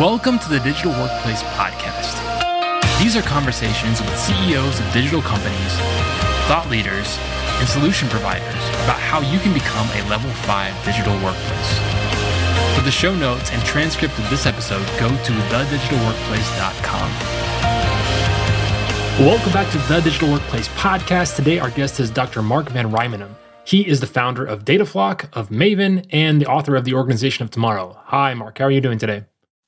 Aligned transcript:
Welcome 0.00 0.40
to 0.40 0.48
the 0.48 0.58
Digital 0.58 0.90
Workplace 0.90 1.44
Podcast. 1.54 2.18
These 2.98 3.16
are 3.16 3.22
conversations 3.22 4.00
with 4.00 4.18
CEOs 4.18 4.80
of 4.80 4.92
digital 4.92 5.22
companies, 5.22 5.72
thought 6.50 6.66
leaders, 6.68 7.16
and 7.62 7.68
solution 7.68 8.08
providers 8.08 8.58
about 8.82 8.98
how 8.98 9.20
you 9.20 9.38
can 9.38 9.54
become 9.54 9.86
a 9.94 10.02
level 10.10 10.32
5 10.50 10.84
digital 10.84 11.14
workplace. 11.22 11.78
For 12.74 12.82
the 12.82 12.90
show 12.90 13.14
notes 13.14 13.52
and 13.52 13.62
transcript 13.62 14.18
of 14.18 14.28
this 14.30 14.46
episode, 14.46 14.84
go 14.98 15.06
to 15.06 15.32
thedigitalworkplace.com. 15.54 17.10
Welcome 19.24 19.52
back 19.52 19.70
to 19.70 19.78
the 19.86 20.00
Digital 20.00 20.32
Workplace 20.32 20.66
Podcast. 20.70 21.36
Today, 21.36 21.60
our 21.60 21.70
guest 21.70 22.00
is 22.00 22.10
Dr. 22.10 22.42
Mark 22.42 22.68
Van 22.70 22.90
Rijmenam. 22.90 23.36
He 23.62 23.86
is 23.86 24.00
the 24.00 24.08
founder 24.08 24.44
of 24.44 24.64
Datafloq, 24.64 25.28
of 25.34 25.50
Mavin, 25.50 26.04
and 26.10 26.40
the 26.40 26.46
author 26.46 26.74
of 26.74 26.84
The 26.84 26.94
Organization 26.94 27.44
of 27.44 27.52
Tomorrow. 27.52 27.96
Hi, 28.06 28.34
Mark. 28.34 28.58
How 28.58 28.64
are 28.64 28.72
you 28.72 28.80
doing 28.80 28.98
today? 28.98 29.26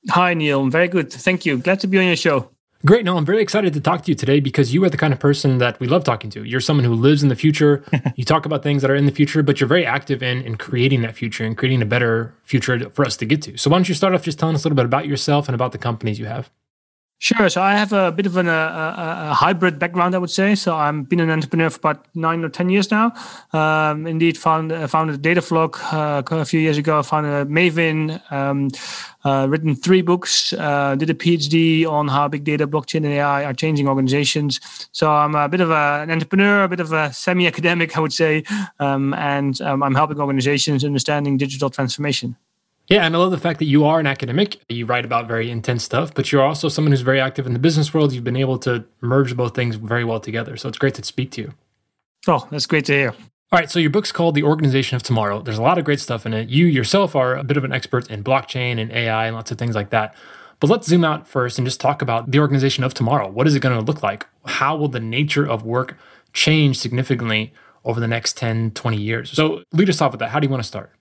Hi, 0.09 0.33
Neil. 0.33 0.61
I'm 0.61 0.71
very 0.71 0.87
good. 0.87 1.11
Thank 1.11 1.45
you. 1.45 1.57
Glad 1.57 1.79
to 1.81 1.87
be 1.87 1.99
on 1.99 2.05
your 2.05 2.15
show. 2.15 2.49
Great. 2.85 3.03
No, 3.03 3.17
I'm 3.17 3.25
very 3.25 3.41
excited 3.41 3.73
to 3.73 3.81
talk 3.81 4.03
to 4.03 4.11
you 4.11 4.15
today 4.15 4.39
because 4.39 4.73
you 4.73 4.83
are 4.83 4.89
the 4.89 4.97
kind 4.97 5.11
of 5.11 5.19
person 5.19 5.57
that 5.57 5.79
we 5.79 5.87
love 5.87 6.03
talking 6.03 6.29
to. 6.29 6.43
You're 6.43 6.61
someone 6.61 6.85
who 6.85 6.93
lives 6.93 7.23
in 7.23 7.29
the 7.29 7.35
future. 7.35 7.83
you 8.15 8.23
talk 8.23 8.45
about 8.45 8.61
things 8.61 8.83
that 8.83 8.91
are 8.91 8.95
in 8.95 9.05
the 9.05 9.11
future, 9.11 9.41
but 9.41 9.59
you're 9.59 9.67
very 9.67 9.85
active 9.85 10.21
in, 10.21 10.43
in 10.43 10.57
creating 10.57 11.01
that 11.01 11.15
future 11.15 11.43
and 11.43 11.57
creating 11.57 11.81
a 11.81 11.87
better 11.87 12.35
future 12.43 12.89
for 12.91 13.03
us 13.03 13.17
to 13.17 13.25
get 13.25 13.41
to. 13.43 13.57
So, 13.57 13.71
why 13.71 13.77
don't 13.77 13.89
you 13.89 13.95
start 13.95 14.13
off 14.13 14.21
just 14.21 14.37
telling 14.37 14.55
us 14.55 14.63
a 14.63 14.67
little 14.67 14.75
bit 14.75 14.85
about 14.85 15.07
yourself 15.07 15.47
and 15.47 15.55
about 15.55 15.71
the 15.71 15.79
companies 15.79 16.19
you 16.19 16.27
have? 16.27 16.51
Sure. 17.19 17.49
So 17.49 17.63
I 17.63 17.75
have 17.75 17.93
a 17.93 18.11
bit 18.11 18.27
of 18.27 18.37
an, 18.37 18.47
a, 18.47 18.51
a, 18.51 19.29
a, 19.31 19.33
hybrid 19.33 19.79
background, 19.79 20.13
I 20.13 20.19
would 20.19 20.29
say. 20.29 20.53
So 20.53 20.75
I've 20.75 21.09
been 21.09 21.19
an 21.19 21.31
entrepreneur 21.31 21.71
for 21.71 21.79
about 21.79 22.05
nine 22.13 22.43
or 22.43 22.49
ten 22.49 22.69
years 22.69 22.91
now. 22.91 23.11
Um, 23.53 24.05
indeed, 24.05 24.37
found, 24.37 24.71
uh, 24.71 24.85
founded 24.85 25.23
Datafloq 25.23 25.93
uh, 25.93 26.35
a 26.35 26.45
few 26.45 26.59
years 26.59 26.77
ago. 26.77 27.01
Founded 27.01 27.49
Mavin. 27.49 28.21
Um, 28.31 28.69
uh, 29.25 29.47
written 29.49 29.75
three 29.75 30.01
books. 30.01 30.53
Uh, 30.53 30.95
did 30.95 31.09
a 31.09 31.13
PhD 31.13 31.87
on 31.87 32.07
how 32.07 32.27
big 32.27 32.43
data, 32.43 32.67
blockchain, 32.67 32.97
and 32.97 33.07
AI 33.07 33.43
are 33.43 33.53
changing 33.53 33.87
organizations. 33.87 34.59
So 34.91 35.11
I'm 35.11 35.33
a 35.33 35.49
bit 35.49 35.59
of 35.59 35.71
a, 35.71 36.01
an 36.03 36.11
entrepreneur, 36.11 36.63
a 36.63 36.69
bit 36.69 36.79
of 36.79 36.93
a 36.93 37.11
semi-academic, 37.11 37.97
I 37.97 37.99
would 37.99 38.13
say, 38.13 38.43
um, 38.79 39.13
and 39.15 39.59
um, 39.61 39.81
I'm 39.83 39.95
helping 39.95 40.19
organizations 40.21 40.85
understanding 40.85 41.35
digital 41.35 41.69
transformation. 41.69 42.37
Yeah, 42.89 43.05
and 43.05 43.15
I 43.15 43.19
love 43.19 43.31
the 43.31 43.37
fact 43.37 43.59
that 43.59 43.65
you 43.65 43.83
are 43.85 43.99
an 43.99 44.07
academic. 44.07 44.61
You 44.69 44.85
write 44.85 45.03
about 45.03 45.27
very 45.27 45.51
intense 45.51 45.83
stuff, 45.83 46.13
but 46.13 46.31
you're 46.31 46.43
also 46.43 46.69
someone 46.69 46.93
who's 46.93 47.01
very 47.01 47.19
active 47.19 47.45
in 47.45 47.51
the 47.51 47.59
business 47.59 47.93
world. 47.93 48.13
You've 48.13 48.23
been 48.23 48.37
able 48.37 48.57
to 48.59 48.85
merge 49.01 49.35
both 49.35 49.53
things 49.53 49.75
very 49.75 50.05
well 50.05 50.21
together. 50.21 50.55
So 50.55 50.69
it's 50.69 50.77
great 50.77 50.93
to 50.95 51.03
speak 51.03 51.31
to 51.31 51.41
you. 51.41 51.53
Oh, 52.27 52.47
that's 52.49 52.65
great 52.65 52.85
to 52.85 52.93
hear. 52.93 53.09
All 53.09 53.59
right, 53.59 53.69
so 53.69 53.79
your 53.79 53.89
book's 53.89 54.11
called 54.11 54.35
The 54.35 54.43
Organization 54.43 54.95
of 54.95 55.03
Tomorrow. 55.03 55.41
There's 55.41 55.57
a 55.57 55.61
lot 55.61 55.77
of 55.77 55.85
great 55.85 55.99
stuff 55.99 56.25
in 56.25 56.33
it. 56.33 56.49
You 56.49 56.65
yourself 56.65 57.15
are 57.15 57.35
a 57.35 57.43
bit 57.43 57.57
of 57.57 57.63
an 57.63 57.71
expert 57.71 58.09
in 58.09 58.23
blockchain 58.23 58.79
and 58.79 58.91
AI 58.91 59.27
and 59.27 59.35
lots 59.35 59.51
of 59.51 59.57
things 59.57 59.75
like 59.75 59.89
that. 59.89 60.15
But 60.59 60.69
let's 60.69 60.87
zoom 60.87 61.05
out 61.05 61.27
first 61.27 61.57
and 61.57 61.67
just 61.67 61.79
talk 61.79 62.01
about 62.01 62.31
the 62.31 62.39
organization 62.39 62.83
of 62.83 62.93
tomorrow. 62.93 63.29
What 63.29 63.47
is 63.47 63.55
it 63.55 63.61
going 63.61 63.77
to 63.77 63.83
look 63.83 64.01
like? 64.01 64.25
How 64.45 64.75
will 64.75 64.89
the 64.89 64.99
nature 64.99 65.47
of 65.47 65.63
work 65.63 65.97
change 66.33 66.79
significantly 66.79 67.53
over 67.85 67.99
the 67.99 68.07
next 68.07 68.37
10, 68.37 68.71
20 68.71 68.97
years? 68.97 69.31
So 69.31 69.63
lead 69.71 69.89
us 69.89 70.01
off 70.01 70.11
with 70.11 70.19
that. 70.19 70.29
How 70.29 70.39
do 70.39 70.45
you 70.45 70.51
want 70.51 70.63
to 70.63 70.67
start? 70.67 70.91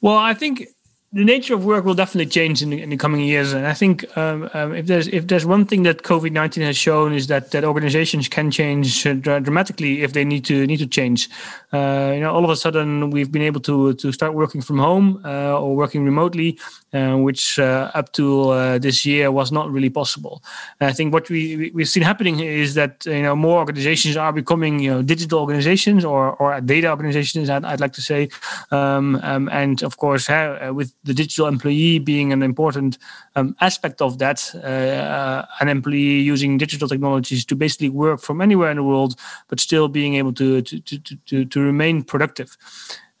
Well, 0.00 0.16
I 0.16 0.32
think 0.32 0.68
the 1.14 1.24
nature 1.24 1.54
of 1.54 1.64
work 1.64 1.84
will 1.84 1.94
definitely 1.94 2.26
change 2.26 2.60
in 2.60 2.70
the, 2.70 2.82
in 2.82 2.90
the 2.90 2.96
coming 2.96 3.20
years, 3.20 3.52
and 3.52 3.68
I 3.68 3.72
think 3.72 4.04
um, 4.16 4.50
um, 4.52 4.74
if 4.74 4.86
there's 4.86 5.06
if 5.08 5.28
there's 5.28 5.46
one 5.46 5.64
thing 5.64 5.84
that 5.84 6.02
COVID 6.02 6.32
nineteen 6.32 6.64
has 6.64 6.76
shown 6.76 7.12
is 7.12 7.28
that 7.28 7.52
that 7.52 7.64
organizations 7.64 8.28
can 8.28 8.50
change 8.50 9.04
dramatically 9.22 10.02
if 10.02 10.12
they 10.12 10.24
need 10.24 10.44
to 10.46 10.66
need 10.66 10.78
to 10.78 10.88
change. 10.88 11.30
Uh, 11.72 12.10
you 12.14 12.20
know, 12.20 12.32
all 12.34 12.44
of 12.44 12.50
a 12.50 12.56
sudden 12.56 13.10
we've 13.10 13.30
been 13.30 13.42
able 13.42 13.60
to 13.60 13.94
to 13.94 14.10
start 14.10 14.34
working 14.34 14.60
from 14.60 14.78
home 14.78 15.20
uh, 15.24 15.56
or 15.56 15.76
working 15.76 16.04
remotely, 16.04 16.58
uh, 16.94 17.16
which 17.16 17.58
uh, 17.58 17.90
up 17.94 18.12
to 18.12 18.50
uh, 18.50 18.78
this 18.78 19.04
year 19.04 19.32
was 19.32 19.50
not 19.50 19.70
really 19.70 19.90
possible. 19.90 20.42
And 20.78 20.88
I 20.88 20.92
think 20.92 21.12
what 21.12 21.28
we 21.28 21.70
we've 21.74 21.88
seen 21.88 22.04
happening 22.04 22.38
is 22.40 22.74
that 22.74 23.04
you 23.04 23.22
know 23.22 23.34
more 23.34 23.58
organizations 23.58 24.16
are 24.16 24.32
becoming 24.32 24.78
you 24.78 24.90
know 24.90 25.02
digital 25.02 25.40
organizations 25.40 26.04
or 26.04 26.36
or 26.36 26.60
data 26.60 26.90
organizations. 26.90 27.50
I'd, 27.50 27.64
I'd 27.64 27.80
like 27.80 27.94
to 27.94 28.02
say, 28.02 28.28
um, 28.70 29.16
um, 29.22 29.48
and 29.52 29.82
of 29.82 29.96
course 29.96 30.28
with 30.72 30.94
the 31.04 31.14
digital 31.14 31.46
employee 31.48 31.98
being 31.98 32.32
an 32.32 32.42
important 32.42 32.98
um, 33.36 33.56
aspect 33.60 34.00
of 34.00 34.18
that, 34.18 34.50
uh, 34.54 34.58
uh, 34.58 35.46
an 35.60 35.68
employee 35.68 36.20
using 36.20 36.58
digital 36.58 36.88
technologies 36.88 37.44
to 37.46 37.56
basically 37.56 37.88
work 37.88 38.20
from 38.20 38.40
anywhere 38.40 38.70
in 38.70 38.76
the 38.76 38.84
world, 38.84 39.16
but 39.48 39.60
still 39.60 39.88
being 39.88 40.14
able 40.14 40.32
to 40.32 40.62
to 40.62 40.78
to 40.80 41.16
to, 41.26 41.44
to 41.44 41.60
remain 41.60 42.02
productive. 42.02 42.56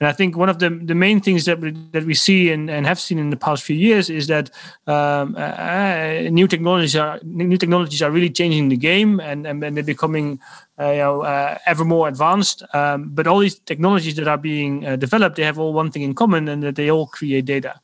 And 0.00 0.08
I 0.08 0.12
think 0.12 0.36
one 0.36 0.48
of 0.48 0.58
the, 0.58 0.70
the 0.70 0.94
main 0.94 1.20
things 1.20 1.44
that 1.44 1.60
we, 1.60 1.70
that 1.92 2.04
we 2.04 2.14
see 2.14 2.50
and, 2.50 2.68
and 2.68 2.84
have 2.84 2.98
seen 2.98 3.18
in 3.18 3.30
the 3.30 3.36
past 3.36 3.62
few 3.62 3.76
years 3.76 4.10
is 4.10 4.26
that 4.26 4.50
um, 4.86 5.36
uh, 5.36 5.40
uh 5.40 6.28
new 6.30 6.48
technologies 6.48 6.96
are 6.96 7.20
new 7.22 7.56
technologies 7.56 8.02
are 8.02 8.10
really 8.10 8.30
changing 8.30 8.68
the 8.68 8.76
game 8.76 9.20
and, 9.20 9.46
and, 9.46 9.62
and 9.62 9.76
they're 9.76 9.84
becoming 9.84 10.40
uh, 10.78 10.90
you 10.90 10.98
know, 10.98 11.22
uh, 11.22 11.56
ever 11.66 11.84
more 11.84 12.08
advanced. 12.08 12.62
Um, 12.74 13.10
but 13.10 13.26
all 13.26 13.38
these 13.38 13.58
technologies 13.60 14.16
that 14.16 14.26
are 14.26 14.38
being 14.38 14.84
uh, 14.84 14.96
developed, 14.96 15.36
they 15.36 15.44
have 15.44 15.58
all 15.58 15.72
one 15.72 15.90
thing 15.90 16.02
in 16.02 16.14
common, 16.14 16.48
and 16.48 16.62
that 16.64 16.74
they 16.74 16.90
all 16.90 17.06
create 17.06 17.44
data. 17.44 17.80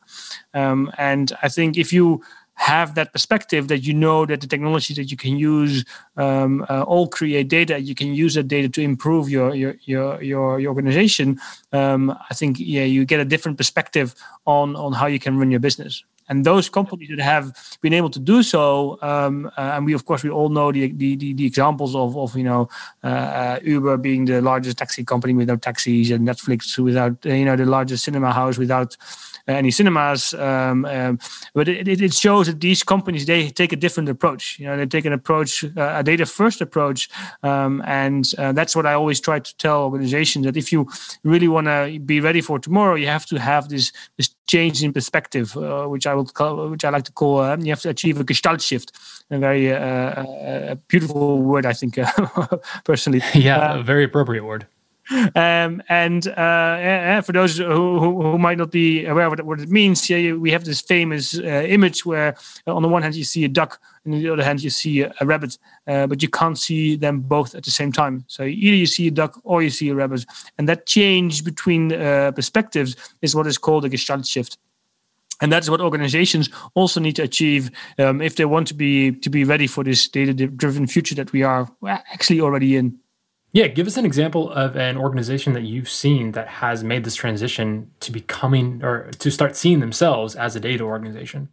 Um, 0.54 0.91
and 0.98 1.32
I 1.42 1.48
think 1.48 1.78
if 1.78 1.92
you 1.92 2.22
have 2.60 2.94
that 2.94 3.10
perspective 3.10 3.69
that 3.69 3.78
you 3.78 3.94
know 3.94 4.26
that 4.26 4.43
the 4.43 4.47
technology 4.47 4.93
that 4.93 5.10
you 5.10 5.16
can 5.16 5.38
use 5.38 5.82
um, 6.19 6.65
uh, 6.69 6.82
all 6.82 7.09
create 7.09 7.48
data 7.48 7.81
you 7.81 7.94
can 7.94 8.12
use 8.12 8.34
that 8.34 8.48
data 8.48 8.69
to 8.69 8.82
improve 8.82 9.31
your 9.31 9.54
your 9.54 9.75
your 9.84 10.22
your, 10.22 10.60
your 10.60 10.69
organization 10.69 11.41
um, 11.72 12.10
i 12.28 12.34
think 12.34 12.59
yeah 12.60 12.84
you 12.84 13.06
get 13.06 13.19
a 13.19 13.25
different 13.25 13.56
perspective 13.56 14.15
on 14.44 14.76
on 14.76 14.93
how 14.93 15.06
you 15.06 15.19
can 15.19 15.38
run 15.38 15.50
your 15.50 15.59
business 15.60 16.04
and 16.31 16.47
those 16.47 16.71
companies 16.71 17.09
that 17.11 17.19
have 17.19 17.53
been 17.83 17.93
able 17.93 18.09
to 18.09 18.21
do 18.21 18.43
so, 18.43 18.99
um, 19.03 19.51
uh, 19.59 19.73
and 19.75 19.85
we 19.85 19.93
of 19.93 20.07
course 20.07 20.23
we 20.23 20.31
all 20.31 20.49
know 20.49 20.73
the 20.73 20.93
the, 20.93 21.17
the, 21.17 21.35
the 21.35 21.45
examples 21.45 21.95
of 21.95 22.17
of 22.17 22.37
you 22.37 22.45
know 22.45 22.69
uh, 23.05 23.07
uh 23.07 23.59
Uber 23.63 23.97
being 23.99 24.25
the 24.25 24.41
largest 24.41 24.79
taxi 24.79 25.05
company 25.05 25.35
without 25.35 25.61
taxis, 25.61 26.11
and 26.11 26.27
Netflix 26.27 26.79
without 26.79 27.15
uh, 27.27 27.31
you 27.31 27.45
know 27.45 27.57
the 27.57 27.67
largest 27.67 28.05
cinema 28.05 28.33
house 28.33 28.57
without 28.57 28.97
any 29.49 29.71
cinemas. 29.71 30.35
Um, 30.35 30.85
um, 30.85 31.19
but 31.55 31.69
it, 31.69 31.89
it, 31.89 32.15
shows 32.15 32.47
that 32.47 32.61
these 32.61 32.83
companies 32.83 33.27
they 33.27 33.49
take 33.49 33.73
a 33.73 33.77
different 33.77 34.09
approach. 34.09 34.59
You 34.59 34.67
know, 34.67 34.77
they 34.77 34.87
take 34.87 35.05
an 35.05 35.13
approach, 35.13 35.65
uh, 35.65 35.95
a 35.97 36.03
data 36.03 36.27
first 36.27 36.61
approach, 36.61 37.09
um, 37.43 37.83
and 37.87 38.31
uh, 38.39 38.53
that's 38.53 38.77
what 38.77 38.87
I 38.87 38.95
always 38.95 39.21
try 39.21 39.41
to 39.41 39.57
tell 39.57 39.85
organizations 39.85 40.45
that 40.47 40.57
if 40.57 40.73
you 40.73 40.89
really 41.25 41.49
want 41.49 41.67
to 41.67 41.99
be 42.05 42.21
ready 42.21 42.41
for 42.41 42.59
tomorrow, 42.59 42.95
you 42.95 43.07
have 43.07 43.27
to 43.27 43.39
have 43.39 43.69
this 43.69 43.93
this 44.17 44.29
change 44.50 44.83
in 44.83 44.93
perspective, 44.93 45.56
uh, 45.56 45.87
which 45.87 46.06
I 46.06 46.15
would 46.15 46.34
call, 46.34 46.69
which 46.71 46.84
I 46.84 46.91
like 46.91 47.05
to 47.05 47.12
call, 47.12 47.38
uh, 47.41 47.56
you 47.56 47.71
have 47.71 47.83
to 47.87 47.91
achieve 47.91 48.21
a 48.21 48.25
gestalt 48.25 48.61
shift. 48.61 48.93
A 49.31 49.38
very 49.38 49.72
uh, 49.72 50.75
beautiful 50.88 51.41
word, 51.50 51.65
I 51.65 51.72
think, 51.72 51.99
personally. 52.84 53.22
Yeah, 53.34 53.78
a 53.78 53.83
very 53.83 54.05
appropriate 54.05 54.44
word. 54.44 54.66
Um, 55.34 55.82
and 55.88 56.28
uh, 56.28 57.21
for 57.22 57.32
those 57.32 57.59
who, 57.59 57.98
who, 57.98 58.22
who, 58.22 58.38
might 58.38 58.59
not 58.59 58.71
be 58.71 59.04
aware 59.06 59.26
of 59.26 59.38
what 59.41 59.60
it 59.60 59.69
means, 59.69 60.09
we 60.09 60.50
have 60.53 60.65
this 60.65 60.81
famous 60.81 61.37
uh, 61.37 61.65
image 61.66 62.06
where, 62.06 62.37
uh, 62.66 62.75
on 62.75 62.82
the 62.82 62.88
one 62.88 63.03
hand, 63.03 63.16
you 63.16 63.25
see 63.25 63.44
a 63.44 63.48
duck, 63.48 63.81
and 64.04 64.15
on 64.15 64.22
the 64.22 64.32
other 64.32 64.44
hand, 64.44 64.62
you 64.62 64.71
see 64.71 65.03
a, 65.03 65.12
a 65.21 65.26
rabbit, 65.26 65.59
uh, 65.88 66.06
but 66.06 66.22
you 66.22 66.28
can't 66.28 66.59
see 66.59 66.94
them 66.94 67.21
both 67.21 67.56
at 67.56 67.65
the 67.65 67.72
same 67.72 67.91
time. 67.91 68.25
So 68.28 68.44
either 68.44 68.76
you 68.76 68.87
see 68.87 69.09
a 69.09 69.10
duck 69.10 69.41
or 69.43 69.62
you 69.62 69.71
see 69.71 69.88
a 69.88 69.94
rabbit, 69.94 70.25
and 70.59 70.69
that 70.69 70.87
change 70.87 71.44
between 71.44 71.92
uh, 71.92 72.31
perspectives 72.32 72.94
is 73.21 73.34
what 73.34 73.48
is 73.48 73.59
called 73.59 73.84
a 73.84 73.88
gestalt 73.88 74.27
shift. 74.27 74.59
And 75.41 75.50
that's 75.50 75.71
what 75.71 75.81
organizations 75.81 76.50
also 76.75 77.00
need 77.00 77.16
to 77.16 77.22
achieve 77.22 77.71
um, 77.98 78.21
if 78.21 78.37
they 78.37 78.44
want 78.44 78.69
to 78.69 78.75
be 78.75 79.12
to 79.12 79.31
be 79.31 79.42
ready 79.42 79.66
for 79.66 79.82
this 79.82 80.06
data 80.06 80.34
driven 80.34 80.87
future 80.87 81.15
that 81.15 81.32
we 81.32 81.42
are 81.42 81.69
actually 81.82 82.41
already 82.41 82.77
in 82.77 82.98
yeah, 83.53 83.66
give 83.66 83.87
us 83.87 83.97
an 83.97 84.05
example 84.05 84.50
of 84.50 84.77
an 84.77 84.97
organization 84.97 85.53
that 85.55 85.62
you've 85.62 85.88
seen 85.88 86.33
that 86.33 86.49
has 86.49 86.84
made 86.84 87.05
this 87.05 87.15
transition 87.15 87.91
to 88.00 88.12
becoming 88.12 88.83
or 88.84 89.11
to 89.19 89.31
start 89.31 89.57
seeing 89.57 89.80
themselves 89.80 90.36
as 90.36 90.54
a 90.54 90.60
data 90.60 90.84
organization. 90.84 91.48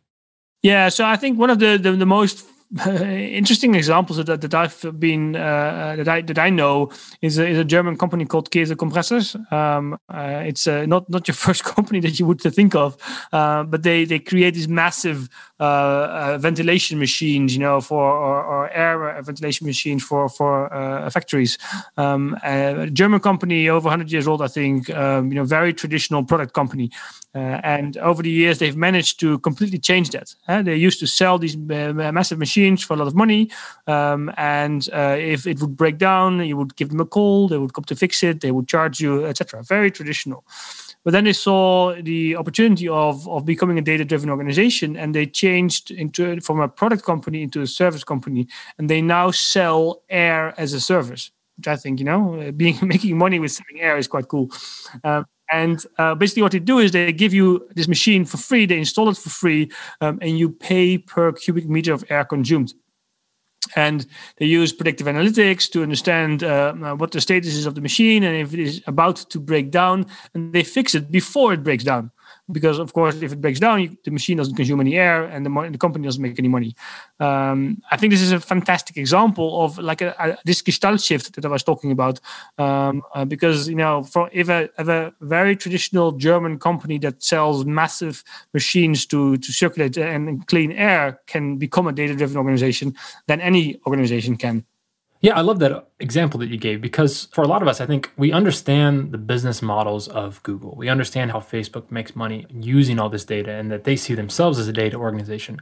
Yeah, 0.61 0.89
so 0.89 1.05
I 1.05 1.15
think 1.15 1.39
one 1.39 1.49
of 1.49 1.59
the 1.59 1.77
the, 1.77 1.91
the 1.93 2.05
most 2.05 2.45
interesting 2.85 3.75
examples 3.75 4.17
that, 4.25 4.41
that 4.41 4.53
I've 4.53 4.99
been 4.99 5.37
uh, 5.37 5.39
uh, 5.39 5.95
that 5.95 6.07
I 6.09 6.21
that 6.21 6.37
I 6.37 6.49
know 6.49 6.91
is 7.21 7.39
a, 7.39 7.47
is 7.47 7.57
a 7.57 7.63
German 7.63 7.95
company 7.95 8.25
called 8.25 8.51
Kaeser 8.51 8.75
Kompressors. 8.75 9.35
Um, 9.53 9.97
uh, 10.09 10.43
it's 10.45 10.67
uh, 10.67 10.85
not 10.85 11.09
not 11.09 11.29
your 11.29 11.35
first 11.47 11.63
company 11.63 12.01
that 12.01 12.19
you 12.19 12.25
would 12.25 12.41
think 12.41 12.75
of, 12.75 12.97
uh, 13.31 13.63
but 13.63 13.83
they 13.83 14.03
they 14.03 14.19
create 14.19 14.53
these 14.55 14.67
massive 14.67 15.29
uh, 15.61 16.37
ventilation 16.41 16.99
machines, 16.99 17.55
you 17.55 17.61
know, 17.61 17.79
for 17.79 18.03
or, 18.03 18.43
or 18.43 18.69
air 18.71 19.21
ventilation 19.21 19.65
machines 19.65 20.03
for 20.03 20.27
for 20.27 20.67
factories. 21.09 21.57
Um, 21.95 22.37
a 22.43 22.89
German 22.91 23.21
company, 23.21 23.69
over 23.69 23.85
100 23.85 24.11
years 24.11 24.27
old, 24.27 24.41
I 24.41 24.47
think. 24.49 24.89
Um, 24.89 25.29
you 25.29 25.35
know, 25.35 25.45
very 25.45 25.73
traditional 25.73 26.25
product 26.25 26.53
company, 26.53 26.91
and 27.33 27.95
over 27.97 28.21
the 28.21 28.29
years 28.29 28.59
they've 28.59 28.75
managed 28.75 29.21
to 29.21 29.39
completely 29.39 29.79
change 29.79 30.09
that. 30.09 30.35
they 30.65 30.75
used 30.75 30.99
to 30.99 31.07
sell 31.07 31.37
these 31.37 31.55
massive 31.55 32.37
machines 32.37 32.56
machines 32.57 32.83
for 32.83 32.93
a 32.93 32.97
lot 32.97 33.07
of 33.07 33.15
money. 33.15 33.49
Um, 33.87 34.31
and 34.37 34.87
uh, 34.93 35.15
if 35.19 35.45
it 35.45 35.59
would 35.61 35.77
break 35.77 35.97
down, 35.97 36.45
you 36.45 36.57
would 36.57 36.75
give 36.75 36.89
them 36.89 36.99
a 36.99 37.05
call. 37.05 37.47
They 37.47 37.57
would 37.57 37.73
come 37.73 37.85
to 37.85 37.95
fix 37.95 38.23
it. 38.23 38.41
They 38.41 38.51
would 38.51 38.67
charge 38.67 38.99
you, 38.99 39.25
etc. 39.25 39.63
Very 39.63 39.91
traditional. 39.91 40.43
but 41.03 41.11
then 41.13 41.23
they 41.23 41.33
saw 41.33 41.93
the 42.01 42.35
opportunity 42.35 42.87
of 42.89 43.27
of 43.27 43.45
becoming 43.45 43.77
a 43.77 43.81
data 43.81 44.05
driven 44.05 44.29
organization, 44.29 44.97
and 44.97 45.13
they 45.13 45.25
changed 45.25 45.91
into 45.91 46.41
from 46.41 46.59
a 46.59 46.67
product 46.67 47.03
company 47.03 47.41
into 47.41 47.61
a 47.61 47.67
service 47.67 48.03
company, 48.03 48.47
and 48.77 48.89
they 48.89 49.01
now 49.01 49.31
sell 49.31 50.01
air 50.09 50.53
as 50.57 50.73
a 50.73 50.79
service, 50.79 51.31
which 51.57 51.67
I 51.67 51.77
think 51.81 51.99
you 51.99 52.05
know 52.05 52.51
being 52.51 52.77
making 52.93 53.17
money 53.17 53.39
with 53.39 53.51
selling 53.51 53.81
air 53.81 53.97
is 53.97 54.07
quite 54.07 54.27
cool. 54.27 54.47
Um, 55.03 55.25
and 55.51 55.85
uh, 55.97 56.15
basically, 56.15 56.43
what 56.43 56.51
they 56.51 56.59
do 56.59 56.79
is 56.79 56.91
they 56.91 57.13
give 57.13 57.33
you 57.33 57.67
this 57.75 57.87
machine 57.87 58.25
for 58.25 58.37
free, 58.37 58.65
they 58.65 58.77
install 58.77 59.09
it 59.09 59.17
for 59.17 59.29
free, 59.29 59.71
um, 60.01 60.19
and 60.21 60.37
you 60.37 60.49
pay 60.49 60.97
per 60.97 61.31
cubic 61.31 61.67
meter 61.69 61.93
of 61.93 62.03
air 62.09 62.25
consumed. 62.25 62.73
And 63.75 64.05
they 64.37 64.45
use 64.45 64.71
predictive 64.71 65.07
analytics 65.07 65.69
to 65.71 65.83
understand 65.83 66.43
uh, 66.43 66.73
uh, 66.81 66.95
what 66.95 67.11
the 67.11 67.19
status 67.19 67.55
is 67.55 67.65
of 67.65 67.75
the 67.75 67.81
machine 67.81 68.23
and 68.23 68.35
if 68.35 68.53
it 68.53 68.59
is 68.59 68.81
about 68.87 69.17
to 69.17 69.39
break 69.39 69.71
down, 69.71 70.05
and 70.33 70.53
they 70.53 70.63
fix 70.63 70.95
it 70.95 71.11
before 71.11 71.53
it 71.53 71.63
breaks 71.63 71.83
down 71.83 72.11
because 72.51 72.79
of 72.79 72.93
course 72.93 73.15
if 73.21 73.31
it 73.33 73.41
breaks 73.41 73.59
down 73.59 73.81
you, 73.81 73.97
the 74.03 74.11
machine 74.11 74.37
doesn't 74.37 74.55
consume 74.55 74.79
any 74.79 74.95
air 74.95 75.25
and 75.25 75.45
the, 75.45 75.69
the 75.71 75.77
company 75.77 76.05
doesn't 76.05 76.21
make 76.21 76.39
any 76.39 76.47
money. 76.47 76.75
Um, 77.19 77.81
i 77.91 77.97
think 77.97 78.11
this 78.11 78.21
is 78.21 78.31
a 78.31 78.39
fantastic 78.39 78.97
example 78.97 79.63
of 79.63 79.77
like 79.77 80.01
a, 80.01 80.15
a 80.19 80.37
this 80.45 80.61
gestalt 80.61 81.01
shift 81.01 81.33
that 81.33 81.45
i 81.45 81.49
was 81.49 81.63
talking 81.63 81.91
about. 81.91 82.19
Um, 82.57 83.03
uh, 83.13 83.25
because 83.25 83.67
you 83.67 83.75
know 83.75 84.03
for 84.03 84.29
if 84.31 84.49
a, 84.49 84.69
if 84.77 84.87
a 84.87 85.13
very 85.21 85.55
traditional 85.55 86.11
german 86.11 86.59
company 86.59 86.97
that 86.99 87.23
sells 87.23 87.65
massive 87.65 88.23
machines 88.53 89.05
to 89.07 89.37
to 89.37 89.51
circulate 89.51 89.97
and 89.97 90.45
clean 90.47 90.71
air 90.71 91.19
can 91.27 91.57
become 91.57 91.87
a 91.87 91.91
data 91.91 92.15
driven 92.15 92.37
organization 92.37 92.95
then 93.27 93.41
any 93.41 93.79
organization 93.85 94.37
can 94.37 94.65
yeah, 95.21 95.35
I 95.35 95.41
love 95.41 95.59
that 95.59 95.89
example 95.99 96.39
that 96.41 96.49
you 96.49 96.57
gave 96.57 96.79
because 96.81 97.25
for 97.31 97.43
a 97.43 97.47
lot 97.47 97.61
of 97.61 97.67
us, 97.67 97.81
I 97.81 97.85
think 97.85 98.11
we 98.17 98.31
understand 98.31 99.11
the 99.11 99.17
business 99.17 99.61
models 99.61 100.07
of 100.07 100.41
Google. 100.43 100.75
We 100.75 100.89
understand 100.89 101.31
how 101.31 101.39
Facebook 101.39 101.89
makes 101.89 102.15
money 102.15 102.45
using 102.51 102.99
all 102.99 103.09
this 103.09 103.25
data 103.25 103.51
and 103.51 103.71
that 103.71 103.83
they 103.83 103.95
see 103.95 104.13
themselves 104.13 104.59
as 104.59 104.67
a 104.67 104.73
data 104.73 104.97
organization. 104.97 105.59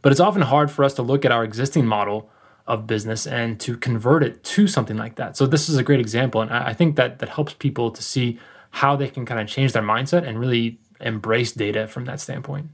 But 0.00 0.12
it's 0.12 0.20
often 0.20 0.42
hard 0.42 0.70
for 0.70 0.84
us 0.84 0.94
to 0.94 1.02
look 1.02 1.24
at 1.24 1.32
our 1.32 1.44
existing 1.44 1.86
model 1.86 2.30
of 2.66 2.86
business 2.86 3.26
and 3.26 3.60
to 3.60 3.76
convert 3.76 4.22
it 4.22 4.42
to 4.42 4.66
something 4.66 4.96
like 4.96 5.16
that. 5.16 5.36
So 5.36 5.46
this 5.46 5.68
is 5.68 5.76
a 5.76 5.82
great 5.82 6.00
example. 6.00 6.40
And 6.40 6.50
I 6.50 6.72
think 6.72 6.96
that 6.96 7.18
that 7.18 7.28
helps 7.28 7.52
people 7.52 7.90
to 7.90 8.02
see 8.02 8.38
how 8.70 8.96
they 8.96 9.08
can 9.08 9.26
kind 9.26 9.40
of 9.40 9.46
change 9.48 9.72
their 9.72 9.82
mindset 9.82 10.26
and 10.26 10.38
really 10.38 10.78
embrace 11.00 11.52
data 11.52 11.86
from 11.86 12.06
that 12.06 12.20
standpoint. 12.20 12.68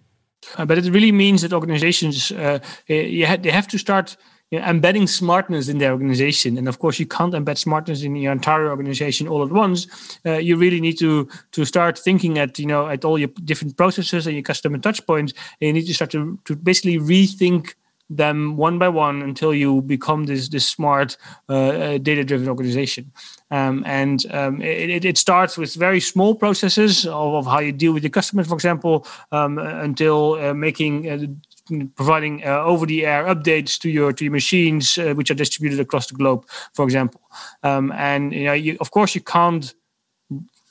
Uh, 0.56 0.64
but 0.64 0.78
it 0.78 0.84
really 0.90 1.12
means 1.12 1.42
that 1.42 1.52
organizations, 1.52 2.30
uh, 2.32 2.58
ha- 2.88 3.36
they 3.36 3.50
have 3.50 3.68
to 3.68 3.78
start 3.78 4.16
you 4.50 4.58
know, 4.58 4.64
embedding 4.66 5.06
smartness 5.06 5.68
in 5.68 5.78
their 5.78 5.92
organization. 5.92 6.58
And 6.58 6.68
of 6.68 6.78
course, 6.78 6.98
you 6.98 7.06
can't 7.06 7.34
embed 7.34 7.58
smartness 7.58 8.02
in 8.02 8.16
your 8.16 8.32
entire 8.32 8.68
organization 8.68 9.28
all 9.28 9.44
at 9.44 9.50
once. 9.50 9.86
Uh, 10.26 10.32
you 10.32 10.56
really 10.56 10.80
need 10.80 10.98
to 10.98 11.28
to 11.52 11.64
start 11.64 11.98
thinking 11.98 12.38
at 12.38 12.58
you 12.58 12.66
know 12.66 12.88
at 12.88 13.04
all 13.04 13.18
your 13.18 13.28
different 13.44 13.76
processes 13.76 14.26
and 14.26 14.34
your 14.34 14.42
customer 14.42 14.78
touch 14.78 15.04
points. 15.06 15.32
And 15.60 15.68
you 15.68 15.72
need 15.72 15.86
to 15.86 15.94
start 15.94 16.10
to, 16.10 16.38
to 16.44 16.56
basically 16.56 16.98
rethink 16.98 17.74
them 18.10 18.56
one 18.56 18.76
by 18.76 18.88
one 18.88 19.22
until 19.22 19.54
you 19.54 19.82
become 19.82 20.24
this 20.24 20.48
this 20.48 20.68
smart 20.68 21.16
uh, 21.48 21.54
uh 21.54 21.98
data 21.98 22.24
driven 22.24 22.48
organization 22.48 23.10
um, 23.52 23.84
and 23.86 24.26
um, 24.32 24.60
it, 24.60 25.04
it, 25.04 25.16
starts 25.16 25.56
with 25.56 25.74
very 25.74 26.00
small 26.00 26.34
processes 26.34 27.06
of, 27.06 27.34
of, 27.34 27.46
how 27.46 27.60
you 27.60 27.72
deal 27.72 27.92
with 27.92 28.02
your 28.02 28.10
customers 28.10 28.48
for 28.48 28.54
example 28.54 29.06
um, 29.30 29.58
until 29.58 30.34
uh, 30.34 30.52
making 30.52 31.40
uh, 31.70 31.84
providing 31.96 32.44
uh, 32.44 32.62
over-the-air 32.64 33.24
updates 33.24 33.78
to 33.80 33.90
your 33.90 34.12
to 34.12 34.24
your 34.24 34.32
machines, 34.32 34.98
uh, 34.98 35.14
which 35.14 35.30
are 35.30 35.34
distributed 35.34 35.80
across 35.80 36.06
the 36.06 36.14
globe, 36.14 36.46
for 36.74 36.84
example. 36.84 37.20
Um, 37.62 37.92
and 37.92 38.32
you 38.32 38.44
know, 38.44 38.52
you, 38.52 38.76
of 38.80 38.90
course, 38.90 39.14
you 39.14 39.20
can't 39.20 39.74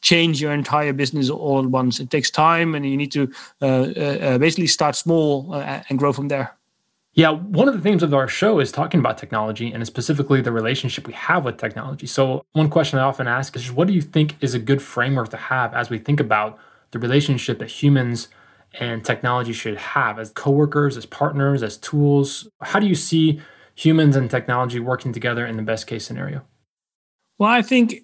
change 0.01 0.41
your 0.41 0.53
entire 0.53 0.93
business 0.93 1.29
all 1.29 1.59
at 1.59 1.65
once. 1.65 1.99
It 1.99 2.09
takes 2.09 2.31
time, 2.31 2.75
and 2.75 2.85
you 2.85 2.97
need 2.97 3.11
to 3.11 3.31
uh, 3.61 3.65
uh 3.65 4.37
basically 4.37 4.67
start 4.67 4.95
small 4.95 5.53
uh, 5.53 5.83
and 5.89 5.99
grow 5.99 6.13
from 6.13 6.27
there. 6.27 6.55
Yeah, 7.13 7.31
one 7.31 7.67
of 7.67 7.73
the 7.73 7.81
themes 7.81 8.03
of 8.03 8.13
our 8.13 8.27
show 8.27 8.59
is 8.59 8.71
talking 8.71 8.99
about 8.99 9.17
technology 9.17 9.73
and 9.73 9.85
specifically 9.85 10.41
the 10.41 10.51
relationship 10.51 11.07
we 11.07 11.13
have 11.13 11.43
with 11.43 11.57
technology. 11.57 12.07
So, 12.07 12.45
one 12.53 12.69
question 12.69 12.99
I 12.99 13.01
often 13.01 13.27
ask 13.27 13.55
is 13.55 13.71
what 13.71 13.87
do 13.87 13.93
you 13.93 14.01
think 14.01 14.35
is 14.41 14.53
a 14.53 14.59
good 14.59 14.81
framework 14.81 15.29
to 15.29 15.37
have 15.37 15.73
as 15.73 15.89
we 15.89 15.97
think 15.97 16.19
about 16.19 16.57
the 16.91 16.99
relationship 16.99 17.59
that 17.59 17.69
humans 17.69 18.29
and 18.73 19.03
technology 19.03 19.53
should 19.53 19.77
have 19.77 20.19
as 20.19 20.31
coworkers, 20.31 20.97
as 20.97 21.05
partners, 21.05 21.63
as 21.63 21.77
tools? 21.77 22.47
How 22.61 22.79
do 22.79 22.87
you 22.87 22.95
see 22.95 23.41
humans 23.75 24.15
and 24.15 24.29
technology 24.29 24.79
working 24.79 25.13
together 25.13 25.45
in 25.45 25.57
the 25.57 25.63
best 25.63 25.87
case 25.87 26.05
scenario? 26.05 26.43
Well, 27.37 27.49
I 27.49 27.61
think 27.61 28.03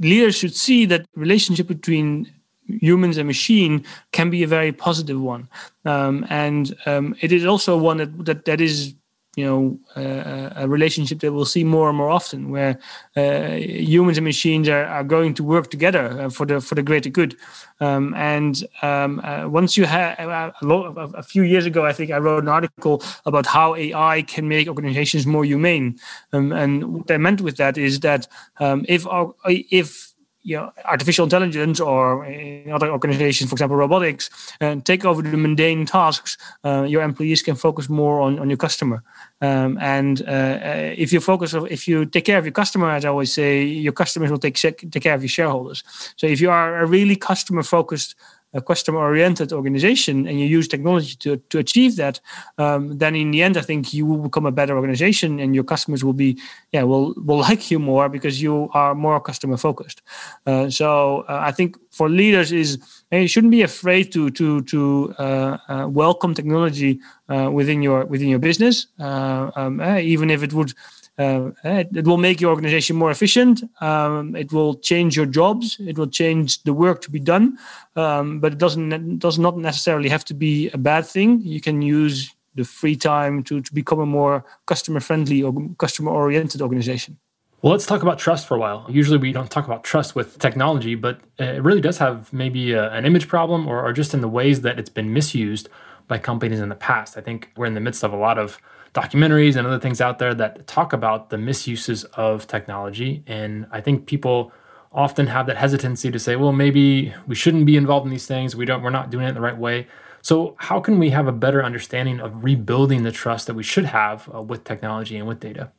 leaders 0.00 0.34
should 0.34 0.54
see 0.54 0.84
that 0.86 1.06
relationship 1.14 1.68
between 1.68 2.32
humans 2.66 3.16
and 3.16 3.26
machine 3.26 3.84
can 4.12 4.30
be 4.30 4.42
a 4.42 4.46
very 4.46 4.72
positive 4.72 5.20
one, 5.20 5.48
um, 5.84 6.26
and 6.28 6.76
um, 6.86 7.14
it 7.20 7.32
is 7.32 7.44
also 7.44 7.76
one 7.76 7.98
that, 7.98 8.24
that 8.24 8.44
that 8.44 8.60
is 8.60 8.94
you 9.36 9.44
know 9.44 9.78
uh, 9.96 10.50
a 10.56 10.68
relationship 10.68 11.20
that 11.20 11.32
we'll 11.32 11.44
see 11.44 11.62
more 11.62 11.88
and 11.88 11.96
more 11.96 12.10
often 12.10 12.50
where 12.50 12.78
uh, 13.16 13.54
humans 13.54 14.18
and 14.18 14.24
machines 14.24 14.68
are, 14.68 14.84
are 14.84 15.04
going 15.04 15.34
to 15.34 15.44
work 15.44 15.70
together 15.70 16.20
uh, 16.20 16.30
for 16.30 16.46
the 16.46 16.60
for 16.60 16.74
the 16.74 16.82
greater 16.82 17.10
good. 17.10 17.36
Um, 17.80 18.12
and 18.14 18.62
um, 18.82 19.20
uh, 19.24 19.48
once 19.48 19.76
you 19.76 19.86
have 19.86 20.18
uh, 20.18 20.50
a, 20.62 21.08
a, 21.14 21.22
few 21.22 21.42
years 21.42 21.64
ago 21.64 21.86
i 21.86 21.94
think 21.94 22.10
i 22.10 22.18
wrote 22.18 22.42
an 22.42 22.48
article 22.48 23.02
about 23.24 23.46
how 23.46 23.74
ai 23.74 24.20
can 24.22 24.48
make 24.48 24.68
organizations 24.68 25.26
more 25.26 25.44
humane. 25.44 25.98
Um, 26.32 26.52
and 26.52 26.94
what 26.94 27.10
i 27.10 27.16
meant 27.16 27.40
with 27.40 27.56
that 27.56 27.78
is 27.78 28.00
that 28.00 28.26
um, 28.58 28.84
if 28.88 29.06
if 29.46 30.09
you 30.42 30.56
know, 30.56 30.72
artificial 30.84 31.24
intelligence 31.24 31.80
or 31.80 32.24
in 32.24 32.70
other 32.72 32.90
organizations, 32.90 33.50
for 33.50 33.54
example, 33.54 33.76
robotics, 33.76 34.30
and 34.60 34.84
take 34.86 35.04
over 35.04 35.22
the 35.22 35.36
mundane 35.36 35.84
tasks, 35.84 36.38
uh, 36.64 36.82
your 36.82 37.02
employees 37.02 37.42
can 37.42 37.54
focus 37.54 37.88
more 37.88 38.20
on, 38.20 38.38
on 38.38 38.48
your 38.48 38.56
customer. 38.56 39.02
Um, 39.42 39.78
and 39.80 40.22
uh, 40.22 40.30
uh 40.30 40.94
if 40.96 41.12
you 41.12 41.20
focus, 41.20 41.54
if 41.54 41.86
you 41.86 42.06
take 42.06 42.24
care 42.24 42.38
of 42.38 42.44
your 42.44 42.52
customer, 42.52 42.90
as 42.90 43.04
I 43.04 43.08
always 43.08 43.32
say, 43.32 43.62
your 43.62 43.92
customers 43.92 44.30
will 44.30 44.38
take 44.38 44.56
take 44.56 45.02
care 45.02 45.14
of 45.14 45.22
your 45.22 45.28
shareholders. 45.28 45.84
So 46.16 46.26
if 46.26 46.40
you 46.40 46.50
are 46.50 46.80
a 46.80 46.86
really 46.86 47.16
customer 47.16 47.62
focused 47.62 48.14
a 48.54 48.60
customer 48.60 48.98
oriented 48.98 49.52
organization 49.52 50.26
and 50.26 50.40
you 50.40 50.46
use 50.46 50.66
technology 50.68 51.14
to, 51.16 51.36
to 51.50 51.58
achieve 51.58 51.96
that 51.96 52.20
um, 52.58 52.98
then 52.98 53.14
in 53.14 53.30
the 53.30 53.42
end 53.42 53.56
i 53.56 53.60
think 53.60 53.92
you 53.92 54.04
will 54.06 54.18
become 54.18 54.46
a 54.46 54.52
better 54.52 54.76
organization 54.76 55.38
and 55.38 55.54
your 55.54 55.64
customers 55.64 56.04
will 56.04 56.12
be 56.12 56.38
yeah 56.72 56.82
will 56.82 57.14
will 57.16 57.38
like 57.48 57.70
you 57.70 57.78
more 57.78 58.08
because 58.08 58.42
you 58.42 58.68
are 58.72 58.94
more 58.94 59.20
customer 59.20 59.56
focused 59.56 60.02
uh, 60.46 60.68
so 60.68 61.24
uh, 61.28 61.40
i 61.42 61.52
think 61.52 61.76
for 61.90 62.08
leaders 62.08 62.52
is 62.52 62.78
you 63.12 63.28
shouldn't 63.28 63.50
be 63.50 63.62
afraid 63.62 64.12
to 64.12 64.30
to 64.30 64.62
to 64.62 65.14
uh, 65.18 65.56
uh 65.68 65.86
welcome 65.88 66.34
technology 66.34 67.00
uh, 67.30 67.50
within 67.50 67.82
your 67.82 68.04
within 68.06 68.28
your 68.28 68.38
business. 68.38 68.88
Uh, 68.98 69.50
um, 69.56 69.80
eh, 69.80 70.00
even 70.00 70.30
if 70.30 70.42
it 70.42 70.52
would 70.52 70.74
uh, 71.20 71.50
it 71.64 72.06
will 72.06 72.16
make 72.16 72.40
your 72.40 72.50
organization 72.50 72.96
more 72.96 73.10
efficient. 73.10 73.62
Um, 73.82 74.34
it 74.34 74.52
will 74.52 74.74
change 74.76 75.16
your 75.16 75.26
jobs. 75.26 75.76
It 75.80 75.98
will 75.98 76.06
change 76.20 76.62
the 76.62 76.72
work 76.72 77.02
to 77.02 77.10
be 77.10 77.20
done. 77.20 77.58
Um, 77.94 78.40
but 78.40 78.52
it 78.52 78.58
doesn't 78.58 79.18
does 79.18 79.38
not 79.38 79.58
necessarily 79.58 80.08
have 80.08 80.24
to 80.26 80.34
be 80.34 80.70
a 80.70 80.78
bad 80.78 81.04
thing. 81.06 81.40
You 81.42 81.60
can 81.60 81.82
use 81.82 82.34
the 82.54 82.64
free 82.64 82.96
time 82.96 83.42
to, 83.44 83.60
to 83.60 83.74
become 83.74 84.00
a 84.00 84.06
more 84.06 84.44
customer 84.66 85.00
friendly 85.00 85.42
or 85.42 85.52
customer 85.78 86.10
oriented 86.10 86.62
organization. 86.62 87.18
Well, 87.62 87.72
let's 87.72 87.84
talk 87.84 88.02
about 88.02 88.18
trust 88.18 88.48
for 88.48 88.56
a 88.56 88.58
while. 88.58 88.86
Usually 88.88 89.18
we 89.18 89.32
don't 89.32 89.50
talk 89.50 89.66
about 89.66 89.84
trust 89.84 90.16
with 90.16 90.38
technology, 90.38 90.94
but 90.94 91.20
it 91.38 91.62
really 91.62 91.82
does 91.82 91.98
have 91.98 92.32
maybe 92.32 92.72
a, 92.72 92.90
an 92.92 93.04
image 93.04 93.28
problem 93.28 93.68
or, 93.68 93.84
or 93.84 93.92
just 93.92 94.14
in 94.14 94.22
the 94.22 94.28
ways 94.28 94.62
that 94.62 94.78
it's 94.78 94.88
been 94.88 95.12
misused 95.12 95.68
by 96.10 96.18
companies 96.18 96.60
in 96.60 96.68
the 96.68 96.74
past. 96.74 97.16
I 97.16 97.20
think 97.22 97.50
we're 97.56 97.66
in 97.66 97.74
the 97.74 97.80
midst 97.80 98.02
of 98.02 98.12
a 98.12 98.16
lot 98.16 98.36
of 98.36 98.58
documentaries 98.92 99.54
and 99.54 99.64
other 99.64 99.78
things 99.78 100.00
out 100.00 100.18
there 100.18 100.34
that 100.34 100.66
talk 100.66 100.92
about 100.92 101.30
the 101.30 101.38
misuses 101.38 102.02
of 102.14 102.48
technology. 102.48 103.22
And 103.28 103.66
I 103.70 103.80
think 103.80 104.06
people 104.06 104.52
often 104.92 105.28
have 105.28 105.46
that 105.46 105.56
hesitancy 105.56 106.10
to 106.10 106.18
say, 106.18 106.34
well, 106.34 106.52
maybe 106.52 107.14
we 107.28 107.36
shouldn't 107.36 107.64
be 107.64 107.76
involved 107.76 108.06
in 108.06 108.10
these 108.10 108.26
things. 108.26 108.56
We 108.56 108.64
don't, 108.64 108.82
we're 108.82 108.90
not 108.90 109.10
doing 109.10 109.24
it 109.26 109.34
the 109.34 109.40
right 109.40 109.56
way. 109.56 109.86
So, 110.20 110.56
how 110.58 110.80
can 110.80 110.98
we 110.98 111.10
have 111.10 111.26
a 111.28 111.32
better 111.32 111.64
understanding 111.64 112.20
of 112.20 112.44
rebuilding 112.44 113.04
the 113.04 113.12
trust 113.12 113.46
that 113.46 113.54
we 113.54 113.62
should 113.62 113.86
have 113.86 114.28
uh, 114.34 114.42
with 114.42 114.64
technology 114.64 115.16
and 115.16 115.26
with 115.26 115.40
data? 115.40 115.70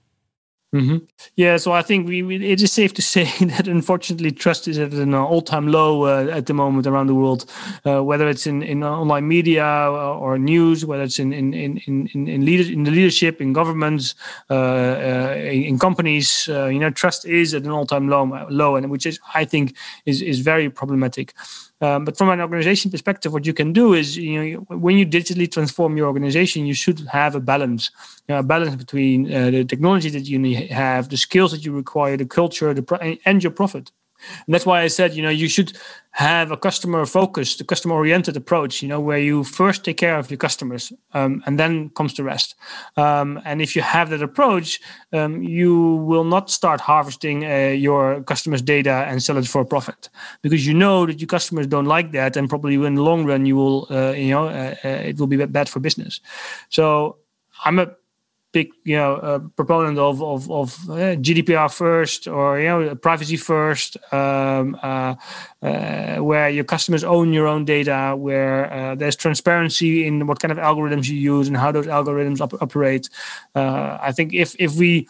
Mm-hmm. 0.74 1.00
Yeah, 1.36 1.58
so 1.58 1.74
I 1.74 1.82
think 1.82 2.08
we, 2.08 2.24
we, 2.24 2.50
it 2.50 2.62
is 2.62 2.72
safe 2.72 2.94
to 2.94 3.02
say 3.16 3.26
that 3.46 3.68
unfortunately 3.68 4.32
trust 4.32 4.68
is 4.68 4.80
at 4.80 4.94
an 4.94 5.14
all-time 5.14 5.68
low 5.68 6.06
uh, 6.06 6.32
at 6.32 6.46
the 6.46 6.54
moment 6.54 6.88
around 6.88 7.08
the 7.08 7.16
world, 7.16 7.46
uh, 7.86 8.02
whether 8.02 8.30
it's 8.30 8.48
in, 8.48 8.64
in 8.64 8.84
online 8.84 9.28
media 9.28 9.66
or 9.66 10.40
news, 10.40 10.86
whether 10.86 11.04
it's 11.04 11.20
in 11.20 11.34
in 11.34 11.54
in 11.54 11.78
in 11.80 12.28
in, 12.28 12.46
leader, 12.46 12.72
in 12.72 12.84
the 12.84 12.92
leadership, 12.92 13.42
in 13.42 13.52
governments, 13.52 14.16
uh, 14.50 14.54
uh 14.54 15.36
in, 15.36 15.78
companies. 15.78 16.48
Uh, 16.50 16.68
you 16.68 16.80
know, 16.80 16.90
trust 16.90 17.26
is 17.26 17.54
at 17.54 17.64
an 17.64 17.72
all-time 17.72 18.08
low, 18.08 18.48
low, 18.50 18.76
and 18.78 18.90
which 18.90 19.06
is 19.06 19.20
I 19.36 19.44
think 19.44 19.76
is 20.06 20.22
is 20.22 20.40
very 20.40 20.70
problematic. 20.70 21.34
Um, 21.82 22.06
but 22.06 22.16
from 22.16 22.30
an 22.30 22.40
organization 22.40 22.92
perspective, 22.92 23.34
what 23.34 23.46
you 23.46 23.54
can 23.54 23.74
do 23.74 23.94
is, 23.94 24.16
you 24.16 24.40
know, 24.40 24.60
when 24.78 24.98
you 24.98 25.06
digitally 25.06 25.52
transform 25.52 25.98
your 25.98 26.08
organization, 26.08 26.68
you 26.68 26.76
should 26.76 27.00
have 27.12 27.34
a 27.34 27.40
balance, 27.40 27.90
you 28.28 28.36
know, 28.36 28.40
a 28.40 28.44
balance 28.44 28.76
between 28.76 29.34
uh, 29.34 29.50
the 29.50 29.66
technology 29.66 30.10
that 30.10 30.28
you 30.28 30.68
have, 30.68 31.10
the 31.10 31.18
skills 31.18 31.52
that 31.52 31.66
you 31.66 31.74
require, 31.74 32.18
the 32.18 32.26
culture, 32.26 32.74
the 32.74 32.84
pro- 32.84 33.16
and 33.26 33.42
your 33.42 33.52
profit. 33.52 33.92
And 34.46 34.54
that's 34.54 34.66
why 34.66 34.82
I 34.82 34.88
said, 34.88 35.14
you 35.14 35.22
know, 35.22 35.30
you 35.30 35.48
should 35.48 35.78
have 36.12 36.52
a 36.52 36.58
customer 36.58 37.06
focused, 37.06 37.62
a 37.62 37.64
customer 37.64 37.96
oriented 37.96 38.36
approach, 38.36 38.82
you 38.82 38.88
know, 38.88 39.00
where 39.00 39.18
you 39.18 39.44
first 39.46 39.86
take 39.86 39.98
care 39.98 40.18
of 40.18 40.30
your 40.30 40.38
customers 40.38 40.92
um, 41.14 41.42
and 41.46 41.58
then 41.58 41.90
comes 41.92 42.14
the 42.16 42.24
rest. 42.24 42.56
Um, 42.98 43.42
and 43.46 43.62
if 43.62 43.76
you 43.76 43.82
have 43.82 44.10
that 44.10 44.22
approach, 44.22 44.82
um, 45.14 45.42
you 45.42 45.96
will 46.06 46.26
not 46.26 46.50
start 46.50 46.82
harvesting 46.82 47.46
uh, 47.46 47.70
your 47.70 48.24
customers' 48.24 48.62
data 48.62 49.06
and 49.08 49.24
sell 49.24 49.38
it 49.38 49.48
for 49.48 49.64
profit 49.64 50.10
because 50.42 50.68
you 50.68 50.74
know 50.74 51.06
that 51.06 51.22
your 51.22 51.28
customers 51.28 51.68
don't 51.68 51.86
like 51.86 52.12
that. 52.12 52.36
And 52.36 52.50
probably 52.50 52.76
in 52.76 52.96
the 52.96 53.04
long 53.04 53.26
run, 53.26 53.46
you 53.46 53.56
will, 53.56 53.88
uh, 53.90 54.12
you 54.12 54.32
know, 54.32 54.48
uh, 54.48 54.76
uh 54.84 54.88
it 54.90 55.18
will 55.18 55.28
be 55.28 55.38
bad 55.46 55.70
for 55.70 55.80
business. 55.80 56.20
So 56.70 57.18
I'm 57.64 57.80
a 57.80 57.96
big 58.52 58.72
you 58.84 58.96
know 58.96 59.16
uh, 59.16 59.40
proponent 59.56 59.98
of 59.98 60.22
of, 60.22 60.50
of 60.52 60.74
uh, 60.90 61.16
GDPR 61.16 61.74
first 61.74 62.28
or 62.28 62.60
you 62.60 62.68
know 62.68 62.96
privacy 62.96 63.38
first, 63.38 63.98
um, 64.14 64.78
uh, 64.82 65.16
uh, 65.62 66.18
where 66.18 66.50
your 66.50 66.64
customers 66.64 67.04
own 67.04 67.34
your 67.34 67.48
own 67.48 67.66
data, 67.66 68.16
where 68.18 68.72
uh, 68.72 68.96
there's 68.96 69.16
transparency 69.16 70.06
in 70.06 70.28
what 70.28 70.40
kind 70.40 70.52
of 70.52 70.58
algorithms 70.58 71.10
you 71.10 71.18
use 71.18 71.48
and 71.48 71.58
how 71.58 71.72
those 71.72 71.88
algorithms 71.88 72.42
op- 72.42 72.62
operate. 72.62 73.10
I 73.56 74.12
think 74.12 74.34
if 74.34 74.56
if 74.60 74.76
we 74.76 75.08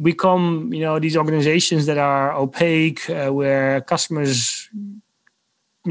become 0.00 0.72
you 0.72 0.80
know 0.80 0.98
these 0.98 1.16
organizations 1.16 1.86
that 1.86 1.98
are 1.98 2.32
opaque, 2.32 3.02
where 3.08 3.80
customers 3.82 4.68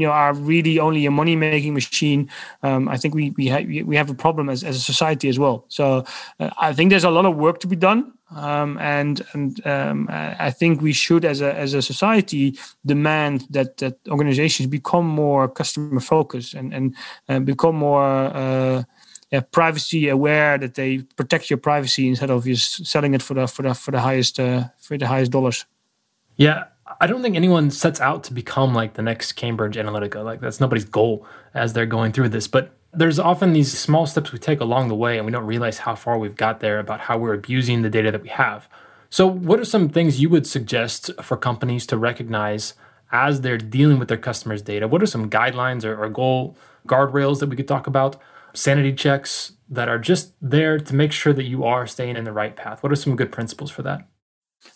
you 0.00 0.06
know 0.06 0.12
are 0.12 0.34
really 0.34 0.78
only 0.78 1.06
a 1.06 1.10
money 1.10 1.36
making 1.36 1.74
machine. 1.74 2.30
Um, 2.62 2.88
i 2.88 2.96
think 2.96 3.14
we 3.14 3.30
we, 3.30 3.48
ha- 3.48 3.64
we 3.84 3.96
have 3.96 4.10
a 4.10 4.14
problem 4.14 4.48
as, 4.48 4.64
as 4.64 4.76
a 4.76 4.80
society 4.80 5.28
as 5.28 5.38
well. 5.38 5.64
So 5.68 6.04
uh, 6.40 6.50
i 6.60 6.72
think 6.72 6.90
there's 6.90 7.04
a 7.04 7.10
lot 7.10 7.24
of 7.24 7.36
work 7.36 7.60
to 7.60 7.66
be 7.66 7.76
done. 7.76 8.12
Um, 8.30 8.76
and 8.78 9.24
and 9.32 9.66
um, 9.66 10.06
i 10.48 10.50
think 10.50 10.82
we 10.82 10.92
should 10.92 11.24
as 11.24 11.40
a 11.40 11.54
as 11.54 11.72
a 11.72 11.80
society 11.80 12.58
demand 12.84 13.46
that 13.50 13.78
that 13.78 13.96
organizations 14.08 14.66
become 14.68 15.06
more 15.06 15.48
customer 15.48 16.00
focused 16.00 16.52
and 16.54 16.74
and 16.74 16.94
uh, 17.30 17.40
become 17.40 17.76
more 17.76 18.04
uh, 18.42 18.82
yeah, 19.32 19.40
privacy 19.40 20.08
aware 20.08 20.58
that 20.58 20.74
they 20.74 20.98
protect 21.16 21.50
your 21.50 21.58
privacy 21.58 22.08
instead 22.08 22.30
of 22.30 22.44
just 22.44 22.86
selling 22.86 23.14
it 23.14 23.22
for 23.22 23.34
the 23.34 23.46
for 23.46 23.62
the 23.62 23.74
for 23.74 23.92
the 23.92 24.00
highest 24.00 24.38
uh, 24.40 24.64
for 24.78 24.98
the 24.98 25.06
highest 25.06 25.32
dollars. 25.32 25.66
Yeah 26.36 26.64
I 27.00 27.06
don't 27.06 27.22
think 27.22 27.36
anyone 27.36 27.70
sets 27.70 28.00
out 28.00 28.24
to 28.24 28.34
become 28.34 28.74
like 28.74 28.94
the 28.94 29.02
next 29.02 29.32
Cambridge 29.32 29.76
Analytica. 29.76 30.24
Like 30.24 30.40
that's 30.40 30.60
nobody's 30.60 30.84
goal 30.84 31.26
as 31.54 31.72
they're 31.72 31.86
going 31.86 32.12
through 32.12 32.30
this. 32.30 32.48
But 32.48 32.72
there's 32.92 33.18
often 33.18 33.52
these 33.52 33.76
small 33.76 34.06
steps 34.06 34.32
we 34.32 34.38
take 34.38 34.60
along 34.60 34.88
the 34.88 34.94
way 34.94 35.18
and 35.18 35.26
we 35.26 35.32
don't 35.32 35.46
realize 35.46 35.78
how 35.78 35.94
far 35.94 36.18
we've 36.18 36.36
got 36.36 36.60
there 36.60 36.78
about 36.78 37.00
how 37.00 37.18
we're 37.18 37.34
abusing 37.34 37.82
the 37.82 37.90
data 37.90 38.10
that 38.10 38.22
we 38.22 38.28
have. 38.28 38.68
So, 39.10 39.26
what 39.26 39.60
are 39.60 39.64
some 39.64 39.88
things 39.88 40.20
you 40.20 40.28
would 40.28 40.46
suggest 40.46 41.10
for 41.22 41.36
companies 41.36 41.86
to 41.86 41.96
recognize 41.96 42.74
as 43.10 43.40
they're 43.40 43.58
dealing 43.58 43.98
with 43.98 44.08
their 44.08 44.18
customers' 44.18 44.62
data? 44.62 44.86
What 44.86 45.02
are 45.02 45.06
some 45.06 45.30
guidelines 45.30 45.84
or, 45.84 46.02
or 46.02 46.08
goal 46.08 46.56
guardrails 46.86 47.40
that 47.40 47.48
we 47.48 47.56
could 47.56 47.68
talk 47.68 47.86
about? 47.86 48.20
Sanity 48.54 48.92
checks 48.92 49.52
that 49.68 49.88
are 49.88 49.98
just 49.98 50.32
there 50.40 50.78
to 50.78 50.94
make 50.94 51.12
sure 51.12 51.32
that 51.32 51.44
you 51.44 51.64
are 51.64 51.86
staying 51.86 52.16
in 52.16 52.24
the 52.24 52.32
right 52.32 52.56
path. 52.56 52.82
What 52.82 52.92
are 52.92 52.96
some 52.96 53.16
good 53.16 53.32
principles 53.32 53.70
for 53.70 53.82
that? 53.82 54.06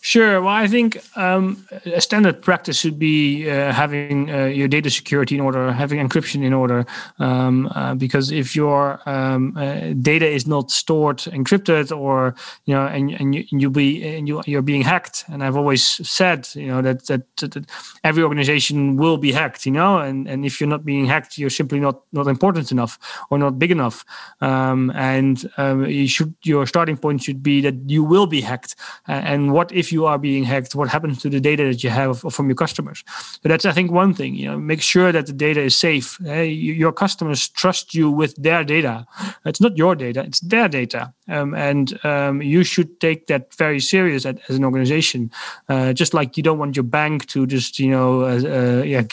Sure. 0.05 0.41
Well, 0.41 0.53
I 0.53 0.67
think 0.67 1.01
um, 1.15 1.65
a 1.85 2.01
standard 2.01 2.41
practice 2.41 2.79
should 2.79 2.99
be 2.99 3.49
uh, 3.49 3.71
having 3.71 4.29
uh, 4.29 4.45
your 4.45 4.67
data 4.67 4.89
security 4.89 5.35
in 5.35 5.41
order, 5.41 5.71
having 5.71 6.05
encryption 6.05 6.43
in 6.43 6.53
order, 6.53 6.85
um, 7.19 7.67
uh, 7.73 7.93
because 7.95 8.31
if 8.31 8.53
your 8.53 8.99
um, 9.05 9.55
uh, 9.55 9.93
data 10.01 10.27
is 10.27 10.45
not 10.45 10.71
stored 10.71 11.19
encrypted, 11.19 11.95
or 11.97 12.35
you 12.65 12.73
know, 12.73 12.85
and 12.85 13.11
and 13.11 13.35
you 13.35 13.45
you 13.51 13.69
be 13.69 14.03
and 14.03 14.27
you 14.27 14.41
you're 14.45 14.61
being 14.61 14.81
hacked, 14.81 15.25
and 15.29 15.43
I've 15.43 15.55
always 15.55 15.83
said, 15.83 16.49
you 16.53 16.67
know, 16.67 16.81
that, 16.81 17.05
that 17.07 17.37
that 17.37 17.65
every 18.03 18.23
organization 18.23 18.97
will 18.97 19.17
be 19.17 19.31
hacked, 19.31 19.65
you 19.65 19.71
know, 19.71 19.99
and 19.99 20.27
and 20.27 20.45
if 20.45 20.59
you're 20.59 20.69
not 20.69 20.83
being 20.83 21.05
hacked, 21.05 21.37
you're 21.37 21.49
simply 21.49 21.79
not 21.79 22.01
not 22.11 22.27
important 22.27 22.71
enough 22.71 22.99
or 23.29 23.37
not 23.37 23.57
big 23.57 23.71
enough, 23.71 24.03
um, 24.41 24.91
and 24.95 25.49
um, 25.57 25.85
you 25.85 26.07
should 26.07 26.33
your 26.43 26.65
starting 26.67 26.97
point 26.97 27.23
should 27.23 27.41
be 27.41 27.61
that 27.61 27.75
you 27.87 28.03
will 28.03 28.27
be 28.27 28.41
hacked, 28.41 28.75
and 29.07 29.53
what 29.53 29.72
if 29.73 29.91
you 29.91 30.05
are 30.05 30.17
being 30.17 30.43
hacked, 30.43 30.75
what 30.75 30.89
happens 30.89 31.21
to 31.21 31.29
the 31.29 31.39
data 31.39 31.63
that 31.63 31.83
you 31.83 31.89
have 31.89 32.19
from 32.33 32.47
your 32.47 32.55
customers. 32.55 33.03
So 33.41 33.49
that's, 33.49 33.65
I 33.65 33.71
think, 33.71 33.91
one 33.91 34.13
thing. 34.13 34.35
You 34.35 34.51
know, 34.51 34.57
make 34.57 34.81
sure 34.81 35.11
that 35.11 35.25
the 35.25 35.33
data 35.33 35.61
is 35.61 35.75
safe. 35.75 36.17
Hey, 36.23 36.47
your 36.47 36.91
customers 36.91 37.49
trust 37.49 37.93
you 37.93 38.09
with 38.09 38.35
their 38.35 38.63
data. 38.63 39.05
It's 39.45 39.61
not 39.61 39.77
your 39.77 39.95
data; 39.95 40.21
it's 40.21 40.39
their 40.39 40.67
data, 40.67 41.13
um, 41.27 41.53
and 41.53 41.99
um, 42.05 42.41
you 42.41 42.63
should 42.63 42.99
take 42.99 43.27
that 43.27 43.53
very 43.55 43.79
serious 43.79 44.25
as, 44.25 44.37
as 44.49 44.55
an 44.55 44.65
organization. 44.65 45.31
Uh, 45.69 45.93
just 45.93 46.13
like 46.13 46.37
you 46.37 46.43
don't 46.43 46.59
want 46.59 46.75
your 46.75 46.83
bank 46.83 47.25
to 47.27 47.45
just, 47.45 47.79
you 47.79 47.89
know, 47.89 48.21
uh, 48.21 48.79
uh, 48.79 48.83
yeah, 48.83 49.03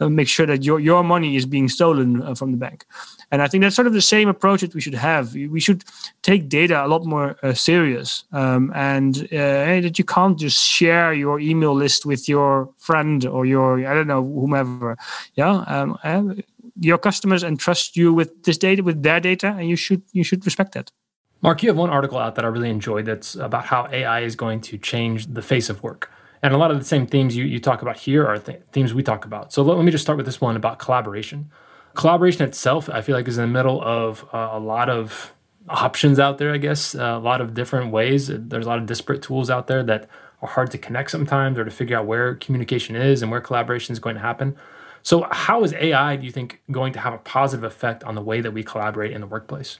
make 0.00 0.28
sure 0.28 0.46
that 0.46 0.64
your 0.64 0.80
your 0.80 1.02
money 1.02 1.36
is 1.36 1.46
being 1.46 1.68
stolen 1.68 2.22
uh, 2.22 2.34
from 2.34 2.52
the 2.52 2.58
bank. 2.58 2.84
And 3.32 3.42
I 3.42 3.48
think 3.48 3.62
that's 3.62 3.74
sort 3.74 3.88
of 3.88 3.92
the 3.92 4.00
same 4.00 4.28
approach 4.28 4.60
that 4.60 4.74
we 4.74 4.80
should 4.80 4.94
have. 4.94 5.34
We 5.34 5.58
should 5.58 5.84
take 6.22 6.48
data 6.48 6.84
a 6.84 6.86
lot 6.86 7.04
more 7.04 7.36
uh, 7.42 7.54
serious, 7.54 8.24
um, 8.32 8.72
and 8.74 9.24
uh, 9.32 9.80
that 9.82 9.98
you 9.98 10.04
can't 10.04 10.38
just 10.38 10.62
share 10.64 11.12
your 11.12 11.40
email 11.40 11.74
list 11.74 12.06
with 12.06 12.28
your 12.28 12.70
friend 12.78 13.26
or 13.26 13.44
your 13.44 13.84
I 13.86 13.94
don't 13.94 14.06
know 14.06 14.22
whomever. 14.22 14.96
Yeah, 15.34 15.64
um, 15.66 15.98
uh, 16.04 16.34
your 16.78 16.98
customers 16.98 17.42
entrust 17.42 17.96
you 17.96 18.12
with 18.12 18.44
this 18.44 18.58
data, 18.58 18.82
with 18.82 19.02
their 19.02 19.18
data, 19.18 19.56
and 19.58 19.68
you 19.68 19.76
should 19.76 20.02
you 20.12 20.22
should 20.22 20.44
respect 20.44 20.74
that. 20.74 20.92
Mark, 21.42 21.62
you 21.62 21.68
have 21.68 21.76
one 21.76 21.90
article 21.90 22.18
out 22.18 22.36
that 22.36 22.44
I 22.44 22.48
really 22.48 22.70
enjoyed 22.70 23.06
that's 23.06 23.34
about 23.34 23.64
how 23.64 23.88
AI 23.92 24.20
is 24.20 24.36
going 24.36 24.60
to 24.62 24.78
change 24.78 25.26
the 25.26 25.42
face 25.42 25.68
of 25.68 25.82
work. 25.82 26.10
And 26.42 26.54
a 26.54 26.58
lot 26.58 26.70
of 26.70 26.78
the 26.78 26.84
same 26.84 27.06
themes 27.06 27.36
you, 27.36 27.44
you 27.44 27.58
talk 27.58 27.82
about 27.82 27.96
here 27.96 28.26
are 28.26 28.38
th- 28.38 28.60
themes 28.72 28.94
we 28.94 29.02
talk 29.02 29.24
about. 29.24 29.52
So 29.52 29.62
let, 29.62 29.76
let 29.76 29.84
me 29.84 29.90
just 29.90 30.02
start 30.02 30.16
with 30.16 30.26
this 30.26 30.40
one 30.40 30.56
about 30.56 30.78
collaboration 30.78 31.50
collaboration 31.96 32.42
itself, 32.42 32.88
I 32.88 33.00
feel 33.00 33.16
like, 33.16 33.26
is 33.26 33.38
in 33.38 33.42
the 33.42 33.52
middle 33.52 33.82
of 33.82 34.24
uh, 34.32 34.50
a 34.52 34.60
lot 34.60 34.88
of 34.88 35.32
options 35.68 36.18
out 36.18 36.38
there, 36.38 36.52
I 36.52 36.58
guess, 36.58 36.94
uh, 36.94 37.00
a 37.00 37.18
lot 37.18 37.40
of 37.40 37.54
different 37.54 37.90
ways. 37.90 38.28
There's 38.28 38.66
a 38.66 38.68
lot 38.68 38.78
of 38.78 38.86
disparate 38.86 39.22
tools 39.22 39.50
out 39.50 39.66
there 39.66 39.82
that 39.82 40.08
are 40.42 40.48
hard 40.48 40.70
to 40.70 40.78
connect 40.78 41.10
sometimes 41.10 41.58
or 41.58 41.64
to 41.64 41.70
figure 41.70 41.98
out 41.98 42.06
where 42.06 42.36
communication 42.36 42.94
is 42.94 43.22
and 43.22 43.30
where 43.30 43.40
collaboration 43.40 43.92
is 43.92 43.98
going 43.98 44.14
to 44.14 44.20
happen. 44.20 44.56
So, 45.02 45.26
how 45.30 45.64
is 45.64 45.72
AI, 45.74 46.16
do 46.16 46.24
you 46.24 46.32
think, 46.32 46.60
going 46.70 46.92
to 46.92 47.00
have 47.00 47.14
a 47.14 47.18
positive 47.18 47.64
effect 47.64 48.04
on 48.04 48.14
the 48.14 48.22
way 48.22 48.40
that 48.40 48.52
we 48.52 48.62
collaborate 48.62 49.12
in 49.12 49.20
the 49.20 49.26
workplace? 49.26 49.78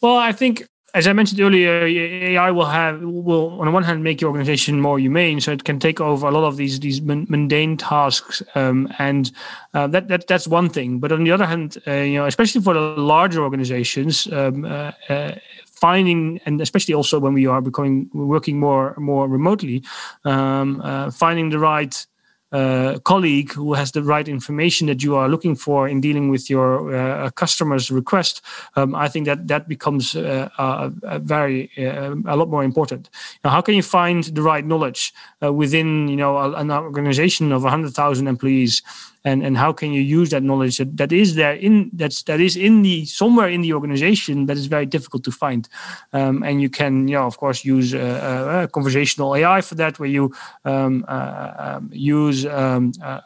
Well, 0.00 0.16
I 0.16 0.32
think 0.32 0.66
as 0.94 1.06
I 1.06 1.12
mentioned 1.12 1.40
earlier, 1.40 1.84
AI 1.84 2.50
will 2.50 2.66
have 2.66 3.00
will 3.02 3.60
on 3.60 3.66
the 3.66 3.72
one 3.72 3.82
hand 3.82 4.02
make 4.02 4.20
your 4.20 4.30
organization 4.30 4.80
more 4.80 4.98
humane, 4.98 5.40
so 5.40 5.52
it 5.52 5.64
can 5.64 5.78
take 5.78 6.00
over 6.00 6.26
a 6.26 6.30
lot 6.30 6.44
of 6.44 6.56
these 6.56 6.80
these 6.80 7.02
mundane 7.02 7.76
tasks, 7.76 8.42
um, 8.54 8.88
and 8.98 9.30
uh, 9.74 9.86
that 9.88 10.08
that 10.08 10.26
that's 10.26 10.48
one 10.48 10.68
thing. 10.70 10.98
But 10.98 11.12
on 11.12 11.24
the 11.24 11.30
other 11.30 11.46
hand, 11.46 11.76
uh, 11.86 11.92
you 11.92 12.18
know, 12.18 12.26
especially 12.26 12.62
for 12.62 12.74
the 12.74 12.80
larger 12.80 13.42
organizations, 13.42 14.26
um, 14.32 14.64
uh, 14.64 14.92
uh 15.08 15.32
finding 15.66 16.40
and 16.44 16.60
especially 16.60 16.94
also 16.94 17.20
when 17.20 17.34
we 17.34 17.46
are 17.46 17.60
becoming 17.60 18.10
working 18.12 18.58
more 18.58 18.94
more 18.98 19.28
remotely, 19.28 19.82
um, 20.24 20.80
uh, 20.82 21.10
finding 21.10 21.50
the 21.50 21.58
right 21.58 22.06
uh, 22.52 22.98
colleague 23.04 23.52
who 23.52 23.74
has 23.74 23.92
the 23.92 24.02
right 24.02 24.28
information 24.28 24.86
that 24.86 25.02
you 25.02 25.16
are 25.16 25.28
looking 25.28 25.54
for 25.54 25.88
in 25.88 26.00
dealing 26.00 26.30
with 26.30 26.48
your 26.48 26.94
uh, 26.94 27.30
customer's 27.30 27.90
request, 27.90 28.40
um, 28.76 28.94
I 28.94 29.08
think 29.08 29.26
that 29.26 29.48
that 29.48 29.68
becomes 29.68 30.16
uh, 30.16 30.48
a, 30.58 30.92
a 31.02 31.18
very 31.18 31.70
uh, 31.78 32.14
a 32.26 32.36
lot 32.36 32.48
more 32.48 32.64
important. 32.64 33.10
Now, 33.44 33.50
how 33.50 33.60
can 33.60 33.74
you 33.74 33.82
find 33.82 34.24
the 34.24 34.42
right 34.42 34.64
knowledge 34.64 35.12
uh, 35.42 35.52
within 35.52 36.08
you 36.08 36.16
know 36.16 36.54
an 36.54 36.70
organization 36.70 37.52
of 37.52 37.62
100,000 37.62 38.26
employees? 38.26 38.82
And 39.24 39.44
and 39.44 39.56
how 39.56 39.72
can 39.72 39.92
you 39.92 40.00
use 40.00 40.30
that 40.30 40.42
knowledge 40.42 40.78
that, 40.78 40.96
that 40.96 41.12
is 41.12 41.34
there 41.34 41.54
in 41.54 41.90
that's 41.92 42.22
that 42.24 42.40
is 42.40 42.56
in 42.56 42.82
the 42.82 43.04
somewhere 43.04 43.48
in 43.48 43.62
the 43.62 43.72
organization 43.72 44.46
that 44.46 44.56
is 44.56 44.66
very 44.66 44.86
difficult 44.86 45.24
to 45.24 45.30
find? 45.30 45.68
Um, 46.12 46.42
and 46.42 46.62
you 46.62 46.70
can 46.70 47.08
you 47.08 47.14
know 47.14 47.26
of 47.26 47.36
course 47.38 47.64
use 47.64 47.94
a, 47.94 48.00
uh, 48.00 48.04
uh, 48.04 48.66
conversational 48.68 49.34
ai 49.36 49.60
for 49.60 49.74
that 49.74 49.98
where 49.98 50.08
you 50.08 50.32
um, 50.64 51.04
uh, 51.08 51.52
um, 51.58 51.90
use 51.92 52.46
um, 52.46 52.92
uh, 53.02 53.20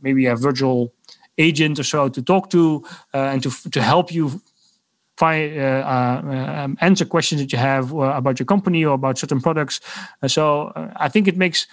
maybe 0.00 0.26
a 0.26 0.36
virtual 0.36 0.92
agent 1.38 1.78
or 1.78 1.84
so 1.84 2.08
to 2.08 2.22
talk 2.22 2.50
to 2.50 2.84
and 3.12 3.42
to 3.42 3.50
to 3.70 3.82
help 3.82 4.12
you 4.12 4.40
find, 5.16 5.60
um, 5.60 6.76
answer 6.80 7.04
questions 7.04 7.40
that 7.40 7.52
you 7.52 7.58
have 7.58 7.92
about 7.92 8.38
your 8.38 8.46
company 8.46 8.84
or 8.84 8.94
about 8.94 9.18
certain 9.18 9.40
products. 9.40 9.80
So 10.26 10.72
i 10.96 11.08
think 11.08 11.28
it 11.28 11.36
makes 11.36 11.66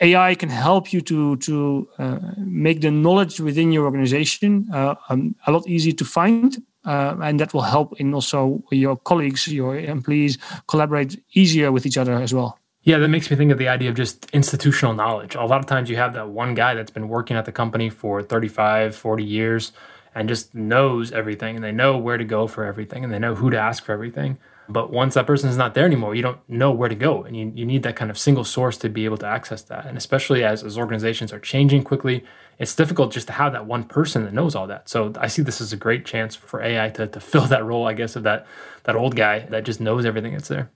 AI 0.00 0.34
can 0.34 0.48
help 0.48 0.92
you 0.92 1.00
to 1.00 1.36
to 1.36 1.88
uh, 1.98 2.18
make 2.36 2.80
the 2.80 2.90
knowledge 2.90 3.40
within 3.40 3.72
your 3.72 3.84
organization 3.84 4.68
uh, 4.72 4.94
um, 5.08 5.34
a 5.46 5.52
lot 5.52 5.66
easier 5.66 5.92
to 5.92 6.04
find, 6.04 6.62
uh, 6.84 7.16
and 7.22 7.40
that 7.40 7.52
will 7.52 7.62
help 7.62 8.00
in 8.00 8.14
also 8.14 8.62
your 8.70 8.96
colleagues, 8.96 9.48
your 9.48 9.76
employees 9.76 10.38
collaborate 10.68 11.20
easier 11.34 11.72
with 11.72 11.84
each 11.86 11.98
other 11.98 12.14
as 12.14 12.32
well. 12.32 12.58
Yeah, 12.82 12.98
that 12.98 13.08
makes 13.08 13.30
me 13.30 13.36
think 13.36 13.52
of 13.52 13.58
the 13.58 13.68
idea 13.68 13.90
of 13.90 13.96
just 13.96 14.30
institutional 14.32 14.94
knowledge. 14.94 15.34
A 15.34 15.44
lot 15.44 15.60
of 15.60 15.66
times 15.66 15.90
you 15.90 15.96
have 15.96 16.14
that 16.14 16.28
one 16.28 16.54
guy 16.54 16.74
that's 16.74 16.90
been 16.90 17.08
working 17.08 17.36
at 17.36 17.44
the 17.44 17.52
company 17.52 17.90
for 17.90 18.22
35, 18.22 18.94
40 18.94 19.24
years 19.24 19.72
and 20.14 20.28
just 20.28 20.54
knows 20.54 21.12
everything 21.12 21.56
and 21.56 21.64
they 21.64 21.72
know 21.72 21.98
where 21.98 22.16
to 22.16 22.24
go 22.24 22.46
for 22.46 22.64
everything 22.64 23.04
and 23.04 23.12
they 23.12 23.18
know 23.18 23.34
who 23.34 23.50
to 23.50 23.58
ask 23.58 23.84
for 23.84 23.92
everything. 23.92 24.38
But 24.68 24.92
once 24.92 25.14
that 25.14 25.26
person 25.26 25.48
is 25.48 25.56
not 25.56 25.74
there 25.74 25.86
anymore, 25.86 26.14
you 26.14 26.22
don't 26.22 26.38
know 26.48 26.70
where 26.70 26.88
to 26.88 26.94
go. 26.94 27.22
And 27.22 27.36
you, 27.36 27.50
you 27.54 27.64
need 27.64 27.82
that 27.84 27.96
kind 27.96 28.10
of 28.10 28.18
single 28.18 28.44
source 28.44 28.76
to 28.78 28.88
be 28.88 29.06
able 29.06 29.16
to 29.18 29.26
access 29.26 29.62
that. 29.62 29.86
And 29.86 29.96
especially 29.96 30.44
as, 30.44 30.62
as 30.62 30.76
organizations 30.76 31.32
are 31.32 31.40
changing 31.40 31.84
quickly, 31.84 32.24
it's 32.58 32.74
difficult 32.74 33.12
just 33.12 33.28
to 33.28 33.32
have 33.32 33.52
that 33.52 33.66
one 33.66 33.84
person 33.84 34.24
that 34.24 34.34
knows 34.34 34.54
all 34.54 34.66
that. 34.66 34.88
So 34.88 35.12
I 35.18 35.28
see 35.28 35.42
this 35.42 35.60
as 35.60 35.72
a 35.72 35.76
great 35.76 36.04
chance 36.04 36.36
for 36.36 36.62
AI 36.62 36.90
to, 36.90 37.06
to 37.06 37.20
fill 37.32 37.46
that 37.46 37.64
role, 37.64 37.86
I 37.86 37.94
guess, 37.94 38.16
of 38.16 38.24
that 38.24 38.46
that 38.84 38.96
old 38.96 39.16
guy 39.16 39.40
that 39.50 39.64
just 39.64 39.80
knows 39.80 40.06
everything 40.06 40.32
that's 40.32 40.48
there. 40.48 40.70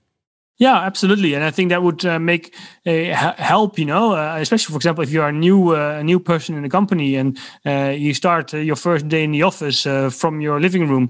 Yeah, 0.59 0.77
absolutely, 0.79 1.35
and 1.35 1.43
I 1.43 1.51
think 1.51 1.71
that 1.71 1.83
would 1.83 2.05
uh, 2.05 2.21
make 2.21 2.55
uh, 2.87 2.93
help. 3.37 3.79
You 3.79 3.87
know, 3.87 4.13
uh, 4.15 4.37
especially 4.39 4.73
for 4.73 4.77
example, 4.77 5.03
if 5.03 5.11
you 5.11 5.21
are 5.23 5.31
a 5.31 5.33
new 5.33 5.71
uh, 5.75 5.97
a 5.99 6.05
new 6.05 6.21
person 6.21 6.55
in 6.55 6.63
the 6.63 6.69
company 6.69 7.17
and 7.17 7.37
uh, 7.67 7.93
you 7.97 8.15
start 8.15 8.55
uh, 8.55 8.59
your 8.59 8.77
first 8.77 9.09
day 9.09 9.25
in 9.25 9.33
the 9.33 9.43
office 9.43 9.83
from 10.15 10.41
your 10.41 10.61
living 10.61 10.89
room, 10.89 11.09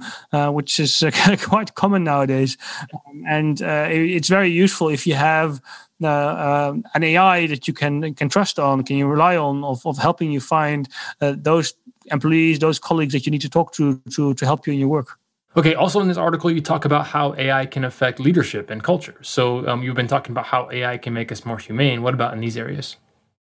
which 0.55 0.81
is 0.81 1.03
quite 1.43 1.75
common 1.75 2.05
nowadays, 2.05 2.57
um, 2.95 3.25
and 3.29 3.61
it's 3.61 4.29
very 4.29 4.49
useful 4.51 4.89
if 4.89 5.07
you 5.07 5.15
have 5.15 5.61
uh, 6.03 6.73
an 6.95 7.03
AI 7.03 7.47
that 7.49 7.69
you 7.69 7.75
can 7.75 8.15
can 8.15 8.29
trust 8.31 8.59
on, 8.59 8.83
can 8.85 8.97
you 8.97 9.07
rely 9.07 9.37
on, 9.37 9.65
of, 9.65 9.85
of 9.85 9.99
helping 9.99 10.33
you 10.33 10.41
find 10.41 10.89
uh, 11.21 11.35
those 11.37 11.75
employees, 12.11 12.59
those 12.59 12.79
colleagues 12.79 13.13
that 13.13 13.27
you 13.27 13.31
need 13.33 13.43
to 13.43 13.51
talk 13.51 13.73
to 13.75 14.01
to 14.15 14.33
to 14.35 14.47
help 14.47 14.67
you 14.67 14.73
in 14.73 14.79
your 14.79 14.89
work. 14.89 15.19
Okay. 15.57 15.75
Also, 15.75 16.01
in 16.01 16.09
this 16.09 16.17
article, 16.17 16.51
you 16.51 16.61
talk 16.61 16.85
about 16.85 17.07
how 17.07 17.35
AI 17.37 17.67
can 17.67 17.85
affect 17.85 18.19
leadership 18.19 18.71
and 18.71 18.83
culture. 18.83 19.17
So 19.21 19.67
um, 19.69 19.83
you've 19.83 19.97
been 19.97 20.07
talking 20.07 20.33
about 20.33 20.47
how 20.47 20.71
AI 20.71 20.97
can 20.97 21.13
make 21.13 21.31
us 21.31 21.45
more 21.45 21.59
humane. 21.59 22.03
What 22.03 22.15
about 22.15 22.33
in 22.33 22.41
these 22.41 22.57
areas? 22.57 22.97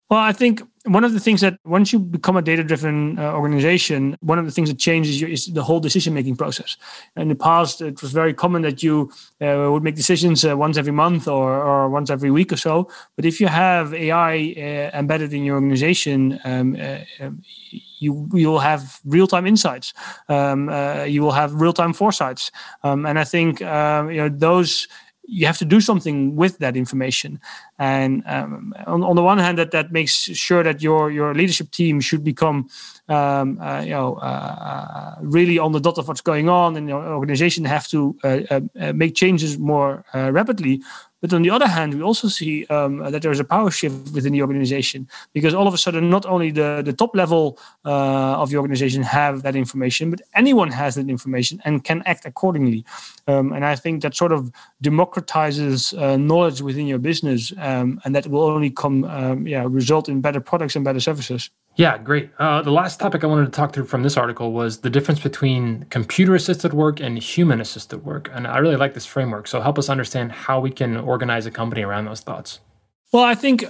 Well, 0.09 0.21
I 0.21 0.33
think 0.33 0.63
one 0.85 1.03
of 1.03 1.15
the 1.15 1.19
things 1.19 1.41
that 1.41 1.59
once 1.65 1.93
you 1.93 1.99
become 1.99 2.37
a 2.37 2.43
data 2.43 2.63
driven 2.63 3.19
uh, 3.19 3.33
organization, 3.33 4.17
one 4.21 4.39
of 4.39 4.45
the 4.45 4.53
things 4.53 4.69
that 4.69 4.79
changes 4.79 5.21
is 5.21 5.47
the 5.47 5.65
whole 5.65 5.81
decision 5.81 6.15
making 6.15 6.37
process. 6.37 6.77
In 7.17 7.27
the 7.27 7.35
past, 7.35 7.81
it 7.81 8.01
was 8.01 8.13
very 8.13 8.33
common 8.33 8.63
that 8.63 8.85
you 8.85 9.11
uh, 9.41 9.69
would 9.73 9.83
make 9.83 9.97
decisions 9.97 10.45
uh, 10.45 10.57
once 10.57 10.77
every 10.77 10.93
month 10.93 11.27
or, 11.27 11.61
or 11.61 11.89
once 11.89 12.09
every 12.09 12.31
week 12.31 12.53
or 12.53 12.57
so. 12.57 12.89
But 13.17 13.25
if 13.25 13.41
you 13.41 13.49
have 13.49 13.93
AI 13.95 14.55
uh, 14.57 14.97
embedded 14.97 15.33
in 15.33 15.43
your 15.43 15.57
organization, 15.57 16.39
um, 16.45 16.77
uh, 16.81 16.99
um, 17.19 17.43
you 17.99 18.29
you 18.33 18.49
will 18.49 18.61
have 18.61 19.01
real 19.05 19.27
time 19.27 19.47
insights. 19.47 19.93
Um, 20.29 20.69
uh, 20.69 21.05
you 21.05 21.23
will 21.23 21.33
have 21.33 21.55
real 21.55 21.73
time 21.73 21.93
foresights, 21.93 22.51
um, 22.83 23.07
and 23.07 23.19
I 23.19 23.25
think 23.25 23.63
um, 23.63 24.11
you 24.11 24.19
know 24.19 24.29
those 24.29 24.87
you 25.29 25.47
have 25.47 25.59
to 25.59 25.65
do 25.65 25.81
something 25.81 26.37
with 26.37 26.59
that 26.59 26.77
information. 26.77 27.41
And 27.79 28.23
um, 28.27 28.75
on, 28.87 29.03
on 29.03 29.17
the 29.17 29.23
one 29.23 29.39
hand, 29.39 29.59
that 29.59 29.71
that 29.73 29.93
makes 29.93 30.13
sure 30.13 30.63
that 30.63 30.83
your 30.83 31.11
your 31.11 31.35
leadership 31.35 31.71
team 31.71 32.01
should 32.01 32.25
become 32.25 32.69
um, 33.09 33.61
uh, 33.61 33.81
you 33.81 33.91
know 33.91 34.15
uh, 34.15 34.21
uh 34.21 35.15
really 35.21 35.59
on 35.59 35.73
the 35.73 35.81
dot 35.81 35.99
of 35.99 36.09
what's 36.09 36.21
going 36.21 36.49
on, 36.49 36.77
and 36.77 36.89
your 36.89 37.05
organization 37.05 37.65
have 37.65 37.87
to 37.89 38.17
uh, 38.25 38.41
uh, 38.51 38.61
uh 38.81 38.93
make 38.93 39.15
changes 39.15 39.59
more 39.59 40.05
rapidly. 40.15 40.83
But 41.23 41.33
on 41.33 41.43
the 41.43 41.51
other 41.51 41.67
hand, 41.67 41.95
we 41.95 42.03
also 42.03 42.29
see 42.29 42.67
um, 42.67 42.99
that 42.99 43.23
there 43.23 43.33
is 43.33 43.41
a 43.41 43.45
power 43.45 43.71
shift 43.71 44.13
within 44.13 44.33
the 44.33 44.43
organization 44.43 45.09
because 45.33 45.55
all 45.55 45.67
of 45.67 45.75
a 45.75 45.79
sudden, 45.79 46.11
not 46.11 46.27
only 46.27 46.51
the, 46.51 46.83
the 46.85 46.93
top 46.93 47.17
level 47.17 47.59
uh, 47.85 48.43
of 48.43 48.51
the 48.51 48.57
organization 48.59 49.03
have 49.03 49.43
that 49.43 49.57
information, 49.57 50.11
but 50.11 50.21
anyone 50.35 50.71
has 50.71 50.95
that 50.97 51.09
information 51.09 51.61
and 51.65 51.85
can 51.85 52.03
act 52.05 52.27
accordingly. 52.27 52.85
Um, 53.27 53.53
and 53.53 53.65
I 53.65 53.77
think 53.77 54.03
that 54.03 54.15
sort 54.15 54.33
of 54.33 54.53
democratizes 54.83 55.99
uh, 55.99 56.17
knowledge 56.17 56.61
within 56.61 56.87
your 56.87 56.99
business, 56.99 57.53
um, 57.59 58.01
and 58.05 58.15
that 58.15 58.27
will 58.27 58.45
only 58.45 58.71
come, 58.71 59.05
um, 59.05 59.47
yeah, 59.47 59.65
result 59.67 60.09
in 60.09 60.21
better 60.21 60.41
products 60.41 60.77
and 60.77 60.85
better 60.85 61.01
services. 61.01 61.51
Yeah, 61.77 61.99
great. 61.99 62.31
Uh, 62.39 62.63
the 62.63 62.71
last 62.71 62.99
topic 62.99 63.23
I 63.23 63.27
wanted 63.27 63.45
to 63.45 63.51
talk 63.53 63.75
through 63.75 63.85
from 63.85 64.03
this 64.03 64.17
article 64.17 64.53
was 64.53 64.79
the 64.79 64.89
difference 64.89 65.21
between 65.21 65.85
computer 65.91 66.35
assisted 66.35 66.73
work 66.73 67.01
and 67.01 67.19
human 67.19 67.61
assisted 67.61 68.05
work. 68.05 68.31
And 68.33 68.47
I 68.47 68.59
really 68.59 68.77
like 68.77 68.95
this 68.95 69.05
framework. 69.05 69.47
So 69.47 69.61
help 69.61 69.79
us 69.79 69.91
understand 69.91 70.33
how 70.33 70.59
we 70.59 70.71
can 70.71 70.97
organize 70.97 71.45
a 71.45 71.51
company 71.51 71.83
around 71.83 72.07
those 72.07 72.21
thoughts. 72.21 72.61
Well, 73.13 73.25
I 73.25 73.35
think 73.35 73.67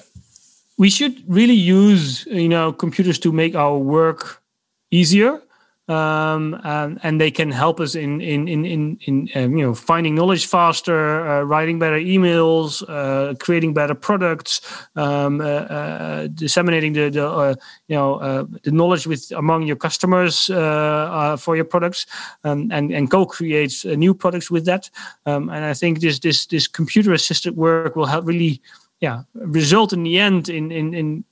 we 0.78 0.88
should 0.88 1.22
really 1.26 1.54
use 1.54 2.26
you 2.26 2.48
know 2.48 2.72
computers 2.72 3.18
to 3.20 3.32
make 3.32 3.54
our 3.54 3.76
work 3.76 4.42
easier 4.90 5.42
um, 5.88 6.60
and, 6.64 6.98
and, 7.04 7.20
they 7.20 7.30
can 7.30 7.50
help 7.50 7.78
us 7.78 7.94
in 7.94 8.20
in 8.20 8.48
in 8.48 8.64
in, 8.64 8.98
in 9.06 9.28
um, 9.36 9.56
you 9.56 9.64
know 9.64 9.74
finding 9.74 10.16
knowledge 10.16 10.46
faster, 10.46 11.26
uh, 11.28 11.42
writing 11.42 11.78
better 11.78 11.98
emails, 11.98 12.82
uh, 12.88 13.34
creating 13.34 13.72
better 13.72 13.94
products, 13.94 14.60
um, 14.96 15.40
uh, 15.40 15.44
uh 15.44 16.26
disseminating 16.34 16.92
the, 16.92 17.08
the 17.10 17.28
uh, 17.28 17.54
you 17.86 17.94
know 17.94 18.16
uh, 18.16 18.44
the 18.64 18.72
knowledge 18.72 19.06
with 19.06 19.30
among 19.36 19.62
your 19.62 19.76
customers 19.76 20.46
for 20.46 21.54
your 21.54 21.64
products, 21.64 22.06
um, 22.42 22.68
and 22.72 22.90
and 22.92 23.10
co-create 23.10 23.84
new 23.84 24.12
products 24.12 24.50
with 24.50 24.64
that. 24.64 24.90
Um, 25.24 25.48
and 25.50 25.64
I 25.64 25.74
think 25.74 26.00
this 26.00 26.18
this 26.18 26.46
this 26.46 26.66
computer 26.66 27.12
assisted 27.12 27.56
work 27.56 27.94
will 27.94 28.06
help 28.06 28.26
really 28.26 28.60
yeah 29.00 29.22
result 29.34 29.92
in 29.92 30.02
the 30.02 30.18
end 30.18 30.48
in 30.48 30.72
in 30.72 30.94
in 30.94 31.24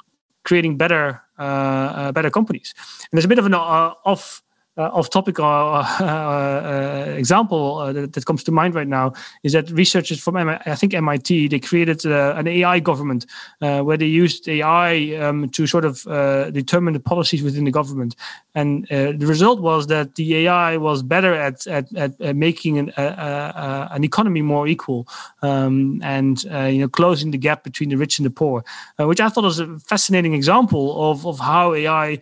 creating 0.44 0.76
better 0.76 1.23
Eh, 1.38 1.42
eh, 1.96 2.12
better 2.12 2.30
companies. 2.30 2.74
And 3.10 3.18
there's 3.18 3.24
a 3.24 3.28
bit 3.28 3.38
of 3.38 3.46
an 3.46 3.54
off 3.54 4.42
uh, 4.76 4.90
off 4.92 5.10
topic 5.10 5.38
uh, 5.40 5.42
uh, 5.44 7.04
example 7.16 7.78
uh, 7.78 7.92
that, 7.92 8.12
that, 8.12 8.26
comes 8.26 8.42
to 8.42 8.50
mind 8.50 8.74
right 8.74 8.88
now 8.88 9.12
is 9.42 9.52
that 9.52 9.70
researchers 9.70 10.20
from 10.20 10.36
I 10.36 10.74
think 10.74 10.94
MIT 10.94 11.48
they 11.48 11.60
created 11.60 12.04
uh, 12.06 12.34
an 12.36 12.48
AI 12.48 12.80
government 12.80 13.26
uh, 13.60 13.82
where 13.82 13.96
they 13.96 14.06
used 14.06 14.48
AI 14.48 15.14
um, 15.16 15.48
to 15.50 15.66
sort 15.66 15.84
of 15.84 16.02
determine 16.52 16.94
the 16.94 17.00
policies 17.00 17.42
within 17.42 17.64
the 17.64 17.70
government, 17.70 18.16
and 18.54 18.86
the 18.88 19.26
result 19.26 19.60
was 19.60 19.86
that 19.88 20.14
the 20.16 20.46
AI 20.46 20.76
was 20.76 21.02
better 21.02 21.34
at 21.34 21.66
at, 21.66 21.94
at 21.96 22.36
making 22.36 22.78
an, 22.78 22.92
an 22.96 24.04
economy 24.04 24.42
more 24.42 24.66
equal 24.66 25.06
um, 25.42 26.00
and 26.02 26.44
you 26.44 26.80
know 26.80 26.88
closing 26.88 27.30
the 27.30 27.38
gap 27.38 27.62
between 27.64 27.90
the 27.90 27.96
rich 27.96 28.18
and 28.18 28.26
the 28.26 28.30
poor, 28.30 28.64
which 28.98 29.20
I 29.20 29.28
thought 29.28 29.44
was 29.44 29.60
a 29.60 29.78
fascinating 29.78 30.34
example 30.34 31.10
of 31.10 31.26
of 31.26 31.38
how 31.38 31.74
AI 31.74 32.18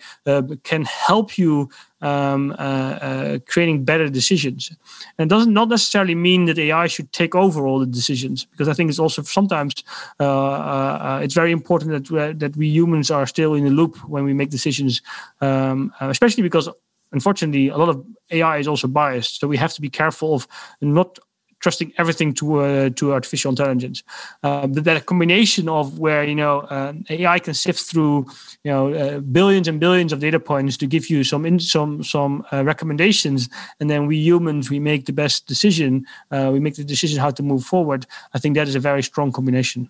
can 0.64 0.84
help 0.84 1.38
you 1.38 1.70
um, 2.02 2.50
uh, 2.52 2.54
uh, 2.54 3.38
creating 3.48 3.84
better 3.84 4.08
decisions. 4.08 4.70
And 5.16 5.30
it 5.30 5.34
doesn't 5.34 5.52
not 5.52 5.68
necessarily 5.68 6.14
mean 6.14 6.46
that 6.46 6.58
AI 6.58 6.86
should 6.88 7.12
take 7.12 7.34
over 7.34 7.66
all 7.66 7.78
the 7.78 7.86
decisions, 7.86 8.44
because 8.44 8.68
I 8.68 8.74
think 8.74 8.90
it's 8.90 8.98
also 8.98 9.22
sometimes 9.22 9.72
uh, 10.20 10.24
uh, 10.24 11.20
it's 11.22 11.34
very 11.34 11.52
important 11.52 11.92
that 11.92 12.38
that 12.38 12.56
we 12.56 12.66
humans 12.66 13.10
are 13.10 13.26
still 13.26 13.54
in 13.54 13.64
the 13.64 13.70
loop 13.70 13.96
when 14.08 14.24
we 14.24 14.34
make 14.34 14.50
decisions, 14.50 15.02
um, 15.40 15.92
especially 16.00 16.42
because 16.42 16.68
unfortunately 17.12 17.68
a 17.68 17.76
lot 17.76 17.88
of 17.88 18.04
AI 18.30 18.58
is 18.58 18.68
also 18.68 18.88
biased. 18.88 19.40
So 19.40 19.48
we 19.48 19.56
have 19.56 19.72
to 19.74 19.80
be 19.80 19.90
careful 19.90 20.34
of 20.34 20.48
not 20.80 21.18
trusting 21.62 21.92
everything 21.96 22.34
to 22.34 22.60
uh, 22.60 22.90
to 22.90 23.12
artificial 23.12 23.50
intelligence. 23.50 24.02
Uh, 24.42 24.66
but 24.66 24.84
that 24.84 25.06
combination 25.06 25.68
of 25.68 25.98
where 25.98 26.24
you 26.24 26.34
know 26.34 26.60
uh, 26.76 26.92
AI 27.08 27.38
can 27.38 27.54
sift 27.54 27.80
through 27.80 28.26
you 28.64 28.70
know 28.70 28.92
uh, 28.92 29.20
billions 29.20 29.68
and 29.68 29.80
billions 29.80 30.12
of 30.12 30.20
data 30.20 30.38
points 30.38 30.76
to 30.76 30.86
give 30.86 31.08
you 31.08 31.24
some 31.24 31.46
in, 31.46 31.58
some 31.60 32.02
some 32.02 32.44
uh, 32.52 32.62
recommendations, 32.64 33.48
and 33.80 33.88
then 33.88 34.06
we 34.06 34.16
humans 34.16 34.68
we 34.68 34.78
make 34.78 35.06
the 35.06 35.12
best 35.12 35.46
decision. 35.46 36.04
Uh, 36.30 36.50
we 36.52 36.60
make 36.60 36.74
the 36.74 36.84
decision 36.84 37.18
how 37.18 37.30
to 37.30 37.42
move 37.42 37.64
forward. 37.64 38.06
I 38.34 38.38
think 38.38 38.54
that 38.56 38.68
is 38.68 38.74
a 38.74 38.80
very 38.80 39.02
strong 39.02 39.32
combination. 39.32 39.88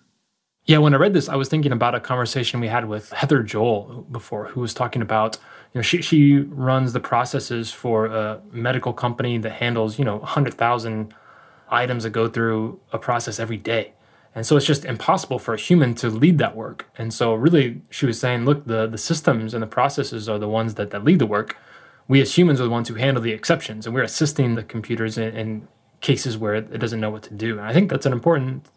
Yeah, 0.65 0.77
when 0.77 0.93
I 0.93 0.97
read 0.97 1.13
this, 1.13 1.27
I 1.27 1.35
was 1.35 1.49
thinking 1.49 1.73
about 1.73 1.93
a 1.93 1.99
conversation 1.99 2.61
we 2.61 2.69
had 2.69 2.87
with 2.87 3.11
Heather 3.11 3.43
Joel 3.43 4.07
before, 4.09 4.45
who 4.45 4.61
was 4.61 4.73
talking 4.73 5.01
about, 5.01 5.35
you 5.73 5.79
know, 5.79 5.81
she, 5.81 6.01
she 6.01 6.37
runs 6.37 6.93
the 6.93 7.01
processes 7.01 7.69
for 7.69 8.05
a 8.05 8.41
medical 8.53 8.93
company 8.93 9.37
that 9.39 9.51
handles, 9.51 9.99
you 9.99 10.05
know, 10.05 10.17
100,000 10.17 11.13
items 11.73 12.03
that 12.03 12.11
go 12.11 12.27
through 12.27 12.79
a 12.91 12.99
process 12.99 13.39
every 13.39 13.57
day. 13.57 13.93
And 14.35 14.45
so 14.45 14.57
it's 14.57 14.65
just 14.65 14.83
impossible 14.85 15.37
for 15.37 15.53
a 15.53 15.59
human 15.59 15.93
to 15.95 16.09
lead 16.09 16.37
that 16.39 16.55
work. 16.55 16.89
And 16.97 17.13
so 17.13 17.33
really 17.33 17.81
she 17.89 18.05
was 18.05 18.19
saying, 18.19 18.45
look, 18.45 18.65
the, 18.65 18.87
the 18.87 18.97
systems 18.97 19.53
and 19.53 19.61
the 19.61 19.67
processes 19.67 20.27
are 20.27 20.39
the 20.39 20.49
ones 20.49 20.75
that, 20.75 20.89
that 20.91 21.03
lead 21.03 21.19
the 21.19 21.27
work. 21.27 21.57
We 22.07 22.19
as 22.21 22.37
humans 22.37 22.59
are 22.59 22.63
the 22.63 22.69
ones 22.69 22.87
who 22.89 22.95
handle 22.95 23.21
the 23.21 23.31
exceptions 23.31 23.85
and 23.85 23.93
we're 23.93 24.03
assisting 24.03 24.55
the 24.55 24.63
computers 24.63 25.17
in, 25.17 25.35
in 25.35 25.67
cases 26.01 26.37
where 26.37 26.55
it 26.55 26.79
doesn't 26.79 26.99
know 26.99 27.11
what 27.11 27.23
to 27.23 27.33
do. 27.33 27.59
And 27.59 27.67
I 27.67 27.73
think 27.73 27.89
that's 27.89 28.05
an 28.05 28.13
important 28.13 28.67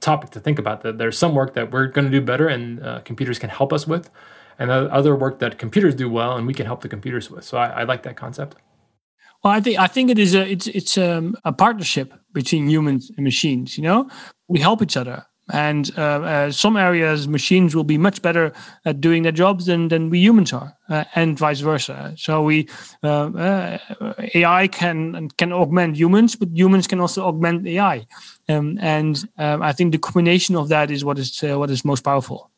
topic 0.00 0.30
to 0.30 0.40
think 0.40 0.58
about 0.58 0.82
that 0.82 0.98
there's 0.98 1.18
some 1.18 1.34
work 1.34 1.54
that 1.54 1.72
we're 1.72 1.86
going 1.86 2.04
to 2.04 2.10
do 2.10 2.20
better 2.20 2.46
and 2.46 2.84
uh, 2.84 3.00
computers 3.00 3.38
can 3.38 3.50
help 3.50 3.72
us 3.72 3.86
with 3.86 4.10
and 4.58 4.70
other 4.70 5.16
work 5.16 5.38
that 5.38 5.58
computers 5.58 5.94
do 5.94 6.08
well 6.08 6.36
and 6.36 6.46
we 6.46 6.54
can 6.54 6.66
help 6.66 6.82
the 6.82 6.88
computers 6.88 7.30
with. 7.30 7.44
So 7.44 7.58
I, 7.58 7.68
I 7.68 7.82
like 7.84 8.02
that 8.04 8.16
concept. 8.16 8.56
Well, 9.46 9.54
I 9.54 9.60
think 9.60 9.78
I 9.78 9.86
think 9.86 10.10
it 10.10 10.18
is 10.18 10.34
a 10.34 10.44
it's 10.44 10.66
it's 10.66 10.98
um, 10.98 11.36
a 11.44 11.52
partnership 11.52 12.12
between 12.32 12.68
humans 12.68 13.12
and 13.16 13.22
machines. 13.22 13.78
You 13.78 13.84
know, 13.84 14.10
we 14.48 14.58
help 14.58 14.82
each 14.82 14.96
other, 14.96 15.24
and 15.52 15.88
uh, 15.96 16.02
uh, 16.02 16.50
some 16.50 16.76
areas 16.76 17.28
machines 17.28 17.72
will 17.76 17.84
be 17.84 17.96
much 17.96 18.22
better 18.22 18.52
at 18.84 19.00
doing 19.00 19.22
their 19.22 19.30
jobs 19.30 19.66
than 19.66 19.86
than 19.86 20.10
we 20.10 20.18
humans 20.18 20.52
are, 20.52 20.74
uh, 20.88 21.04
and 21.14 21.38
vice 21.38 21.60
versa. 21.60 22.12
So 22.16 22.42
we 22.42 22.68
uh, 23.04 23.30
uh, 23.30 23.78
AI 24.34 24.66
can 24.66 25.28
can 25.38 25.52
augment 25.52 25.96
humans, 25.96 26.34
but 26.34 26.48
humans 26.52 26.88
can 26.88 26.98
also 27.00 27.22
augment 27.24 27.68
AI, 27.68 28.04
um, 28.48 28.78
and 28.80 29.16
um, 29.38 29.62
I 29.62 29.72
think 29.72 29.92
the 29.92 29.98
combination 29.98 30.56
of 30.56 30.70
that 30.70 30.90
is 30.90 31.04
what 31.04 31.20
is 31.20 31.40
uh, 31.44 31.56
what 31.56 31.70
is 31.70 31.84
most 31.84 32.02
powerful. 32.02 32.50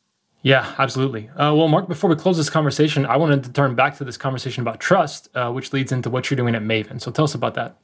Yeah, 0.43 0.73
absolutely. 0.79 1.29
Uh, 1.31 1.53
well, 1.55 1.69
Mark, 1.69 1.89
before 1.89 2.09
we 2.09 2.17
close 2.17 2.37
this 2.37 2.51
conversation, 2.51 3.05
I 3.07 3.17
wanted 3.17 3.43
to 3.45 3.53
turn 3.53 3.75
back 3.75 3.97
to 3.99 4.05
this 4.05 4.17
conversation 4.17 4.61
about 4.61 4.79
trust, 4.79 5.29
uh, 5.35 5.51
which 5.51 5.73
leads 5.73 5.91
into 5.91 6.11
what 6.11 6.31
you're 6.31 6.37
doing 6.37 6.55
at 6.55 6.63
Mavin. 6.63 7.01
So 7.01 7.11
tell 7.11 7.25
us 7.25 7.35
about 7.35 7.55
that. 7.55 7.77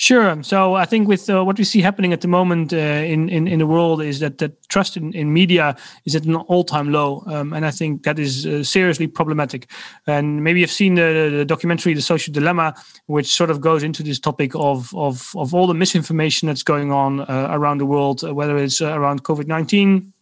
Sure. 0.00 0.40
So 0.44 0.74
I 0.74 0.84
think 0.84 1.08
with 1.08 1.28
uh, 1.28 1.44
what 1.44 1.58
we 1.58 1.64
see 1.64 1.80
happening 1.80 2.12
at 2.12 2.20
the 2.20 2.28
moment 2.28 2.72
uh, 2.72 2.76
in, 2.76 3.28
in 3.28 3.48
in 3.48 3.58
the 3.58 3.66
world 3.66 4.00
is 4.00 4.20
that 4.20 4.38
that 4.38 4.52
trust 4.68 4.96
in, 4.96 5.12
in 5.12 5.32
media 5.32 5.74
is 6.04 6.14
at 6.14 6.24
an 6.24 6.36
all 6.36 6.62
time 6.62 6.92
low, 6.92 7.24
um, 7.26 7.52
and 7.52 7.66
I 7.66 7.72
think 7.72 8.04
that 8.04 8.16
is 8.16 8.46
uh, 8.46 8.62
seriously 8.62 9.08
problematic. 9.08 9.68
And 10.06 10.44
maybe 10.44 10.60
you've 10.60 10.70
seen 10.70 10.94
the, 10.94 11.34
the, 11.38 11.44
documentary 11.44 11.94
"The 11.94 12.00
Social 12.00 12.32
Dilemma," 12.32 12.76
which 13.06 13.26
sort 13.26 13.50
of 13.50 13.60
goes 13.60 13.82
into 13.82 14.04
this 14.04 14.20
topic 14.20 14.54
of 14.54 14.94
of 14.94 15.32
of 15.34 15.52
all 15.52 15.66
the 15.66 15.74
misinformation 15.74 16.46
that's 16.46 16.62
going 16.62 16.92
on 16.92 17.22
uh, 17.22 17.48
around 17.50 17.78
the 17.78 17.86
world, 17.86 18.22
uh, 18.22 18.32
whether 18.32 18.56
it's 18.56 18.80
uh, 18.80 18.96
around 18.96 19.24
COVID 19.24 19.48
nineteen 19.48 20.12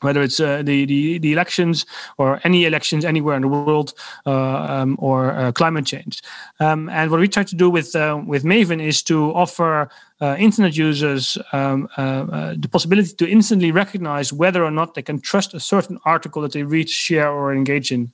whether 0.00 0.22
it's 0.22 0.40
uh, 0.40 0.62
the, 0.62 0.84
the, 0.86 1.18
the 1.18 1.32
elections 1.32 1.86
or 2.18 2.40
any 2.44 2.64
elections 2.64 3.04
anywhere 3.04 3.36
in 3.36 3.42
the 3.42 3.48
world 3.48 3.94
uh, 4.26 4.30
um, 4.30 4.96
or 4.98 5.32
uh, 5.32 5.52
climate 5.52 5.86
change. 5.86 6.22
Um, 6.58 6.88
and 6.88 7.10
what 7.10 7.20
we 7.20 7.28
try 7.28 7.44
to 7.44 7.56
do 7.56 7.70
with 7.70 7.94
uh, 7.94 8.20
with 8.26 8.44
Mavin 8.44 8.80
is 8.80 9.02
to 9.04 9.32
offer 9.34 9.90
uh, 10.20 10.36
internet 10.38 10.76
users 10.76 11.38
um, 11.52 11.88
uh, 11.96 12.54
the 12.56 12.68
possibility 12.68 13.14
to 13.14 13.28
instantly 13.28 13.72
recognize 13.72 14.32
whether 14.32 14.64
or 14.64 14.70
not 14.70 14.94
they 14.94 15.02
can 15.02 15.20
trust 15.20 15.54
a 15.54 15.60
certain 15.60 15.98
article 16.04 16.42
that 16.42 16.52
they 16.52 16.62
read, 16.62 16.88
share, 16.88 17.30
or 17.30 17.54
engage 17.54 17.92
in. 17.92 18.12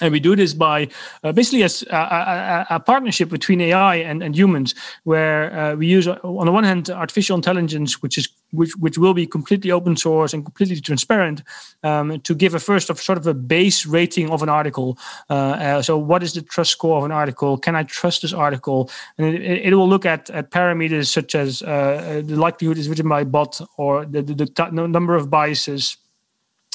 And 0.00 0.10
we 0.10 0.18
do 0.18 0.34
this 0.34 0.54
by 0.54 0.88
uh, 1.22 1.30
basically 1.30 1.62
a, 1.62 1.68
a, 1.96 2.66
a, 2.70 2.80
partnership 2.80 3.28
between 3.28 3.60
AI 3.60 3.94
and, 3.94 4.24
and 4.24 4.34
humans, 4.34 4.74
where 5.04 5.56
uh, 5.56 5.76
we 5.76 5.86
use, 5.86 6.08
on 6.08 6.46
the 6.46 6.52
one 6.52 6.64
hand, 6.64 6.90
artificial 6.90 7.36
intelligence, 7.36 8.02
which 8.02 8.18
is 8.18 8.28
which 8.50 8.74
which 8.76 8.98
will 8.98 9.14
be 9.14 9.24
completely 9.24 9.70
open 9.70 9.96
source 9.96 10.34
and 10.34 10.44
completely 10.44 10.80
transparent, 10.80 11.42
um, 11.84 12.20
to 12.22 12.34
give 12.34 12.56
a 12.56 12.58
first 12.58 12.90
of 12.90 13.00
sort 13.00 13.18
of 13.18 13.26
a 13.28 13.34
base 13.34 13.86
rating 13.86 14.30
of 14.30 14.42
an 14.42 14.48
article. 14.48 14.98
Uh, 15.30 15.34
uh 15.34 15.82
so, 15.82 15.96
what 15.96 16.24
is 16.24 16.32
the 16.32 16.42
trust 16.42 16.72
score 16.72 16.98
of 16.98 17.04
an 17.04 17.12
article? 17.12 17.56
Can 17.56 17.76
I 17.76 17.84
trust 17.84 18.22
this 18.22 18.32
article? 18.32 18.90
And 19.16 19.32
it, 19.32 19.66
it 19.66 19.74
will 19.74 19.88
look 19.88 20.04
at, 20.04 20.28
at 20.30 20.50
parameters 20.50 21.06
such 21.06 21.36
as 21.36 21.62
uh, 21.62 22.20
the 22.24 22.34
likelihood 22.34 22.78
is 22.78 22.88
written 22.88 23.08
by 23.08 23.20
a 23.20 23.24
bot 23.24 23.60
or 23.76 24.04
the, 24.06 24.22
the, 24.22 24.34
the 24.34 24.70
number 24.88 25.14
of 25.14 25.30
biases 25.30 25.98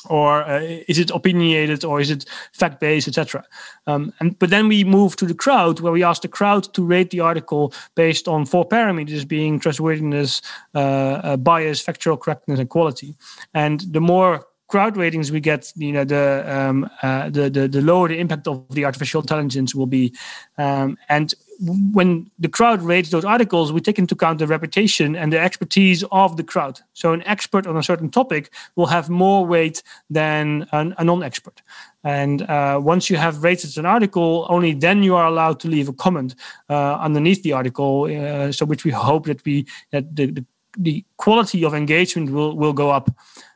or 0.10 0.44
uh, 0.44 0.62
is 0.88 1.00
it 1.00 1.12
opinionated 1.12 1.84
or 1.86 2.00
is 2.00 2.10
it 2.10 2.26
fact 2.54 2.80
based 2.80 3.08
etc 3.08 3.44
um, 3.88 4.14
and 4.20 4.38
but 4.40 4.50
then 4.50 4.68
we 4.68 4.84
move 4.84 5.16
to 5.16 5.26
the 5.26 5.34
crowd 5.34 5.80
where 5.80 5.94
we 5.94 6.04
ask 6.04 6.22
the 6.22 6.28
crowd 6.28 6.64
to 6.74 6.84
rate 6.84 7.10
the 7.12 7.20
article 7.20 7.74
based 7.96 8.28
on 8.28 8.46
four 8.46 8.68
parameters 8.68 9.28
being 9.28 9.60
trustworthiness 9.60 10.42
uh, 10.76 10.80
uh, 10.80 11.38
bias 11.38 11.82
factual 11.82 12.18
correctness 12.18 12.60
and 12.60 12.70
quality 12.70 13.16
and 13.54 13.82
the 13.92 14.02
more 14.02 14.46
crowd 14.70 14.96
ratings 14.96 15.32
we 15.32 15.40
get, 15.40 15.74
you 15.76 15.92
know, 15.92 16.06
the 16.06 16.46
um, 16.48 16.90
uh, 17.02 17.30
the, 17.30 17.50
the, 17.50 17.68
the 17.68 17.82
lower 17.82 18.08
the 18.08 18.20
impact 18.20 18.48
of 18.48 18.64
the 18.70 18.86
artificial 18.86 19.22
intelligence 19.22 19.76
will 19.76 19.88
be. 19.88 20.14
Um, 20.58 20.98
and 21.10 21.34
when 21.60 22.30
the 22.40 22.48
crowd 22.48 22.82
rates 22.82 23.10
those 23.10 23.26
articles, 23.26 23.74
we 23.74 23.82
take 23.82 24.00
into 24.00 24.16
account 24.16 24.40
the 24.40 24.48
reputation 24.48 25.16
and 25.16 25.34
the 25.34 25.40
expertise 25.40 26.04
of 26.12 26.38
the 26.38 26.44
crowd. 26.44 26.80
So 26.94 27.12
an 27.12 27.24
expert 27.26 27.68
on 27.68 27.76
a 27.76 27.84
certain 27.84 28.10
topic 28.10 28.52
will 28.76 28.86
have 28.86 29.10
more 29.10 29.46
weight 29.46 29.84
than 30.10 30.68
an, 30.72 30.96
a 30.98 31.04
non-expert. 31.04 31.62
And 32.04 32.44
uh, 32.44 32.80
once 32.82 33.10
you 33.10 33.18
have 33.18 33.44
rated 33.44 33.78
an 33.78 33.86
article, 33.86 34.46
only 34.50 34.74
then 34.74 35.04
you 35.04 35.16
are 35.16 35.28
allowed 35.28 35.60
to 35.62 35.68
leave 35.68 35.90
a 35.90 35.94
comment 35.94 36.36
uh, 36.70 36.96
underneath 36.96 37.44
the 37.44 37.54
article. 37.54 38.06
Uh, 38.06 38.52
so 38.54 38.66
which 38.66 38.86
we 38.86 38.92
hope 38.92 39.26
that 39.26 39.44
we 39.44 39.66
that 39.92 40.16
the, 40.16 40.28
the, 40.28 40.46
the 40.78 41.06
quality 41.18 41.66
of 41.66 41.74
engagement 41.74 42.32
will 42.32 42.56
will 42.56 42.74
go 42.74 42.90
up. 42.90 43.12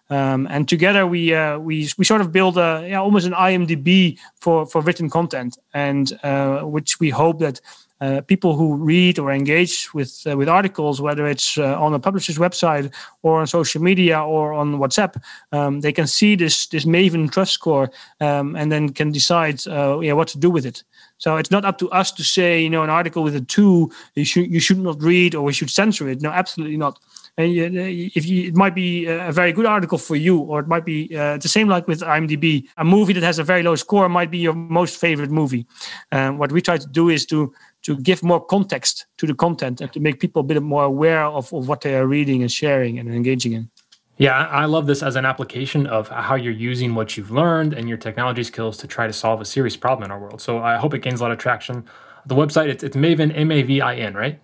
Um, 0.10 0.48
and 0.52 0.68
together 0.68 1.08
we 1.08 1.34
uh, 1.34 1.58
we 1.58 1.90
we 1.98 2.04
sort 2.04 2.22
of 2.22 2.32
build 2.32 2.58
a 2.58 2.86
yeah, 2.88 3.00
almost 3.00 3.26
an 3.26 3.34
IMDb 3.34 4.20
for 4.36 4.66
for 4.66 4.82
written 4.82 5.10
content, 5.10 5.58
and 5.74 6.12
uh, 6.24 6.60
which 6.62 7.00
we 7.00 7.10
hope 7.10 7.40
that 7.40 7.62
uh, 8.04 8.22
people 8.22 8.56
who 8.56 8.76
read 8.76 9.18
or 9.18 9.32
engage 9.32 9.94
with 9.94 10.12
uh, 10.30 10.36
with 10.36 10.50
articles, 10.50 11.00
whether 11.00 11.26
it's 11.26 11.58
uh, 11.58 11.80
on 11.80 11.94
a 11.94 12.00
publisher's 12.00 12.38
website 12.38 12.94
or 13.22 13.40
on 13.40 13.48
social 13.48 13.82
media 13.82 14.22
or 14.22 14.54
on 14.54 14.78
WhatsApp, 14.78 15.16
um, 15.54 15.80
they 15.80 15.94
can 15.94 16.08
see 16.08 16.36
this 16.36 16.68
this 16.68 16.86
Mavin 16.86 17.32
trust 17.32 17.54
score 17.54 17.90
um, 18.20 18.56
and 18.58 18.72
then 18.72 18.90
can 18.90 19.12
decide 19.12 19.66
uh, 19.68 20.00
yeah 20.00 20.14
what 20.14 20.28
to 20.28 20.38
do 20.38 20.50
with 20.52 20.66
it. 20.66 20.84
So 21.18 21.38
it's 21.38 21.52
not 21.52 21.64
up 21.64 21.78
to 21.78 21.90
us 21.92 22.12
to 22.12 22.24
say 22.24 22.62
you 22.62 22.70
know 22.70 22.84
an 22.84 22.90
article 22.90 23.24
with 23.24 23.36
a 23.36 23.42
two 23.42 23.90
you 24.16 24.26
should 24.26 24.52
you 24.52 24.60
should 24.60 24.80
not 24.80 25.02
read 25.02 25.34
or 25.36 25.44
we 25.44 25.54
should 25.54 25.70
censor 25.70 26.10
it. 26.10 26.22
No, 26.22 26.30
absolutely 26.30 26.78
not 26.78 27.00
and 27.38 27.52
if 27.56 28.28
you, 28.28 28.48
it 28.48 28.56
might 28.56 28.76
be 28.76 29.08
a 29.08 29.32
very 29.32 29.52
good 29.52 29.66
article 29.66 29.98
for 29.98 30.16
you, 30.16 30.38
or 30.38 30.60
it 30.60 30.68
might 30.68 30.86
be 30.86 31.16
uh, 31.18 31.38
the 31.38 31.48
same 31.48 31.68
like 31.68 31.88
with 31.88 32.02
IMDb. 32.02 32.68
A 32.78 32.86
movie 32.86 33.14
that 33.14 33.24
has 33.24 33.40
a 33.40 33.44
very 33.44 33.64
low 33.64 33.76
score 33.76 34.08
might 34.08 34.30
be 34.30 34.38
your 34.38 34.54
most 34.54 34.98
favorite 34.98 35.32
movie. 35.32 35.66
Um, 36.12 36.38
what 36.38 36.52
we 36.52 36.62
try 36.62 36.78
to 36.78 36.88
do 36.88 37.10
is 37.10 37.26
to 37.28 37.52
to 37.84 37.98
give 37.98 38.24
more 38.24 38.44
context 38.44 39.06
to 39.18 39.28
the 39.28 39.34
content 39.34 39.82
and 39.82 39.92
to 39.94 40.00
make 40.00 40.20
people 40.20 40.40
a 40.40 40.44
bit 40.44 40.62
more 40.62 40.84
aware 40.84 41.26
of, 41.26 41.54
of 41.54 41.68
what 41.68 41.82
they 41.82 41.96
are 41.96 42.08
reading 42.08 42.42
and 42.42 42.52
sharing 42.52 43.00
and 43.00 43.14
engaging 43.14 43.54
in. 43.54 43.70
Yeah, 44.18 44.48
I 44.48 44.66
love 44.66 44.86
this 44.86 45.02
as 45.02 45.16
an 45.16 45.26
application 45.26 45.88
of 45.88 46.08
how 46.08 46.36
you're 46.36 46.54
using 46.54 46.94
what 46.94 47.18
you've 47.18 47.32
learned 47.32 47.74
and 47.74 47.90
your 47.90 47.98
technology 47.98 48.44
skills 48.44 48.78
to 48.78 48.88
try 48.88 49.08
to 49.08 49.14
solve 49.14 49.42
a 49.42 49.46
serious 49.46 49.76
problem 49.76 50.06
in 50.06 50.12
our 50.12 50.20
world. 50.20 50.40
So 50.40 50.60
I 50.60 50.78
hope 50.78 50.94
it 50.94 51.00
gains 51.00 51.20
a 51.20 51.24
lot 51.24 51.32
of 51.32 51.40
traction. 51.40 51.86
The 52.26 52.36
website, 52.36 52.70
it's, 52.70 52.84
it's 52.84 52.96
Mavin, 52.96 53.32
M 53.36 53.52
A 53.52 53.64
V 53.64 53.82
I 53.82 53.96
N, 53.96 54.14
right? 54.14 54.40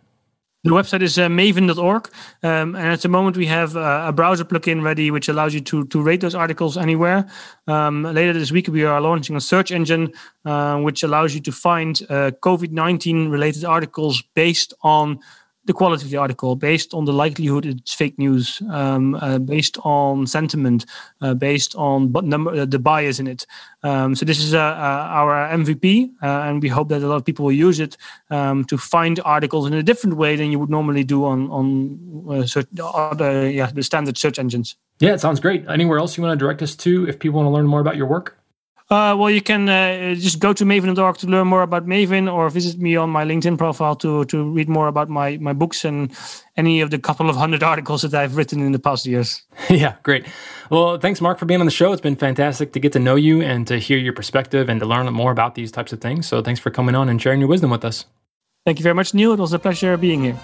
The 0.66 0.72
website 0.72 1.02
is 1.02 1.18
uh, 1.18 1.30
mavin.org. 1.30 2.10
Um, 2.44 2.76
and 2.76 2.92
at 2.92 3.02
the 3.02 3.08
moment, 3.08 3.38
we 3.38 3.46
have 3.46 3.78
uh, 3.78 4.04
a 4.08 4.12
browser 4.12 4.44
plugin 4.44 4.84
ready, 4.84 5.10
which 5.10 5.30
allows 5.30 5.54
you 5.54 5.62
to, 5.62 5.86
to 5.88 6.02
rate 6.02 6.20
those 6.20 6.36
articles 6.36 6.78
anywhere. 6.78 7.30
Um, 7.68 8.04
later 8.04 8.34
this 8.34 8.52
week, 8.52 8.68
we 8.68 8.84
are 8.84 9.00
launching 9.00 9.38
a 9.38 9.42
search 9.42 9.72
engine, 9.72 10.12
uh, 10.44 10.78
which 10.80 11.02
allows 11.02 11.34
you 11.34 11.40
to 11.42 11.52
find 11.54 12.02
uh, 12.10 12.32
COVID 12.42 12.72
19 12.72 13.30
related 13.30 13.64
articles 13.64 14.22
based 14.36 14.74
on 14.82 15.20
the 15.66 15.74
quality 15.74 16.06
of 16.06 16.12
the 16.12 16.18
article 16.18 16.56
based 16.56 16.94
on 16.94 17.06
the 17.06 17.14
likelihood 17.14 17.66
it's 17.66 17.94
fake 17.94 18.18
news, 18.18 18.62
um, 18.70 19.16
uh, 19.16 19.38
based 19.38 19.78
on 19.84 20.26
sentiment, 20.26 20.86
uh, 21.22 21.34
based 21.34 21.76
on 21.76 22.08
but 22.08 22.24
number, 22.24 22.52
uh, 22.52 22.66
the 22.66 22.80
bias 22.80 23.20
in 23.20 23.28
it. 23.28 23.46
Um, 23.84 24.16
so 24.16 24.26
this 24.26 24.40
is 24.40 24.54
uh, 24.54 24.60
uh, 24.60 25.08
our 25.12 25.50
MVP, 25.50 26.10
uh, 26.24 26.26
and 26.26 26.62
we 26.62 26.70
hope 26.70 26.90
that 26.90 27.02
a 27.04 27.08
lot 27.08 27.18
of 27.18 27.26
people 27.26 27.46
will 27.46 27.52
use 27.52 27.80
it 27.80 27.98
um, 28.30 28.66
to 28.66 28.78
find 28.78 29.20
articles 29.26 29.68
in 29.68 29.74
a 29.74 29.84
different 29.84 30.18
way 30.18 30.36
than 30.36 30.52
you 30.52 30.60
would 30.60 30.70
normally 30.70 31.04
do 31.04 31.26
on 31.26 31.50
on 31.52 32.48
certain 32.48 32.80
other 32.82 33.50
yeah 33.50 33.70
the 33.72 33.84
standard 33.84 34.18
search 34.18 34.40
engines. 34.40 34.76
Yeah, 35.00 35.14
it 35.14 35.22
sounds 35.22 35.40
great. 35.40 35.66
Anywhere 35.70 35.98
else 36.00 36.18
you 36.18 36.24
want 36.24 36.38
to 36.38 36.44
direct 36.44 36.62
us 36.62 36.76
to 36.78 37.08
if 37.08 37.20
people 37.20 37.40
want 37.40 37.48
to 37.48 37.52
learn 37.52 37.68
more 37.68 37.80
about 37.80 37.96
your 37.96 38.08
work? 38.08 38.39
Uh, 38.92 39.16
well, 39.16 39.30
you 39.30 39.42
can 39.42 39.70
uh, 39.70 40.16
just 40.16 40.40
go 40.40 40.52
to 40.52 40.66
Mavin.org 40.66 41.18
to 41.18 41.28
learn 41.28 41.46
more 41.46 41.62
about 41.62 41.86
Mavin, 41.86 42.32
or 42.32 42.50
visit 42.50 42.80
me 42.80 42.96
on 42.96 43.12
my 43.12 43.24
LinkedIn 43.24 43.56
profile 43.56 43.96
to 43.98 44.26
to 44.26 44.44
read 44.52 44.68
more 44.68 44.88
about 44.88 45.10
my 45.10 45.38
my 45.38 45.54
books 45.54 45.86
and 45.86 46.12
any 46.58 46.82
of 46.82 46.90
the 46.90 46.98
couple 46.98 47.30
of 47.30 47.36
hundred 47.36 47.62
articles 47.72 48.02
that 48.02 48.16
I've 48.16 48.36
written 48.36 48.62
in 48.62 48.72
the 48.72 48.80
past 48.80 49.06
years. 49.06 49.44
yeah, 49.70 49.94
great. 50.02 50.26
Well, 50.72 50.98
thanks, 50.98 51.22
Mark, 51.22 51.38
for 51.38 51.46
being 51.46 51.60
on 51.60 51.68
the 51.68 51.72
show. 51.72 51.92
It's 51.92 52.02
been 52.02 52.16
fantastic 52.16 52.74
to 52.74 52.80
get 52.80 52.92
to 52.94 53.00
know 53.00 53.16
you 53.16 53.42
and 53.44 53.68
to 53.68 53.78
hear 53.78 54.00
your 54.00 54.14
perspective 54.14 54.70
and 54.70 54.80
to 54.80 54.88
learn 54.88 55.06
more 55.14 55.32
about 55.32 55.54
these 55.54 55.72
types 55.72 55.94
of 55.94 56.02
things. 56.02 56.26
So, 56.26 56.42
thanks 56.42 56.60
for 56.60 56.72
coming 56.72 56.96
on 56.96 57.10
and 57.10 57.22
sharing 57.22 57.40
your 57.40 57.50
wisdom 57.50 57.70
with 57.70 57.86
us. 57.86 58.06
Thank 58.66 58.80
you 58.80 58.84
very 58.84 58.96
much, 58.96 59.14
Neil. 59.14 59.34
It 59.34 59.40
was 59.40 59.54
a 59.54 59.60
pleasure 59.60 59.98
being 59.98 60.24
here. 60.24 60.40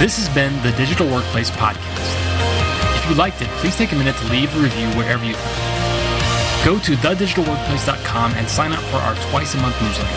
This 0.00 0.18
has 0.18 0.28
been 0.34 0.52
the 0.64 0.72
Digital 0.76 1.08
Workplace 1.08 1.50
Podcast. 1.52 2.25
If 3.06 3.10
you 3.10 3.18
liked 3.18 3.40
it, 3.40 3.46
please 3.62 3.76
take 3.76 3.92
a 3.92 3.94
minute 3.94 4.16
to 4.16 4.24
leave 4.32 4.52
a 4.56 4.58
review 4.58 4.88
wherever 4.98 5.24
you 5.24 5.34
can. 5.34 6.64
Go 6.64 6.76
to 6.80 6.96
thedigitalworkplace.com 6.96 8.34
and 8.34 8.48
sign 8.48 8.72
up 8.72 8.80
for 8.90 8.96
our 8.96 9.14
twice 9.30 9.54
a 9.54 9.58
month 9.58 9.80
newsletter. 9.80 10.10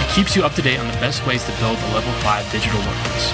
It 0.00 0.14
keeps 0.14 0.36
you 0.36 0.44
up 0.44 0.54
to 0.54 0.62
date 0.62 0.78
on 0.78 0.86
the 0.86 0.92
best 1.00 1.26
ways 1.26 1.42
to 1.46 1.50
build 1.58 1.76
a 1.76 1.92
level 1.92 2.12
5 2.22 2.52
digital 2.52 2.78
workplace. 2.86 3.32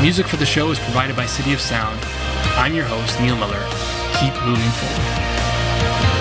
Music 0.00 0.28
for 0.28 0.36
the 0.36 0.46
show 0.46 0.70
is 0.70 0.78
provided 0.78 1.16
by 1.16 1.26
City 1.26 1.52
of 1.52 1.60
Sound. 1.60 1.98
I'm 2.54 2.76
your 2.76 2.84
host, 2.84 3.20
Neil 3.20 3.34
Miller. 3.34 3.66
Keep 4.20 4.34
moving 4.46 4.70
forward. 4.70 6.19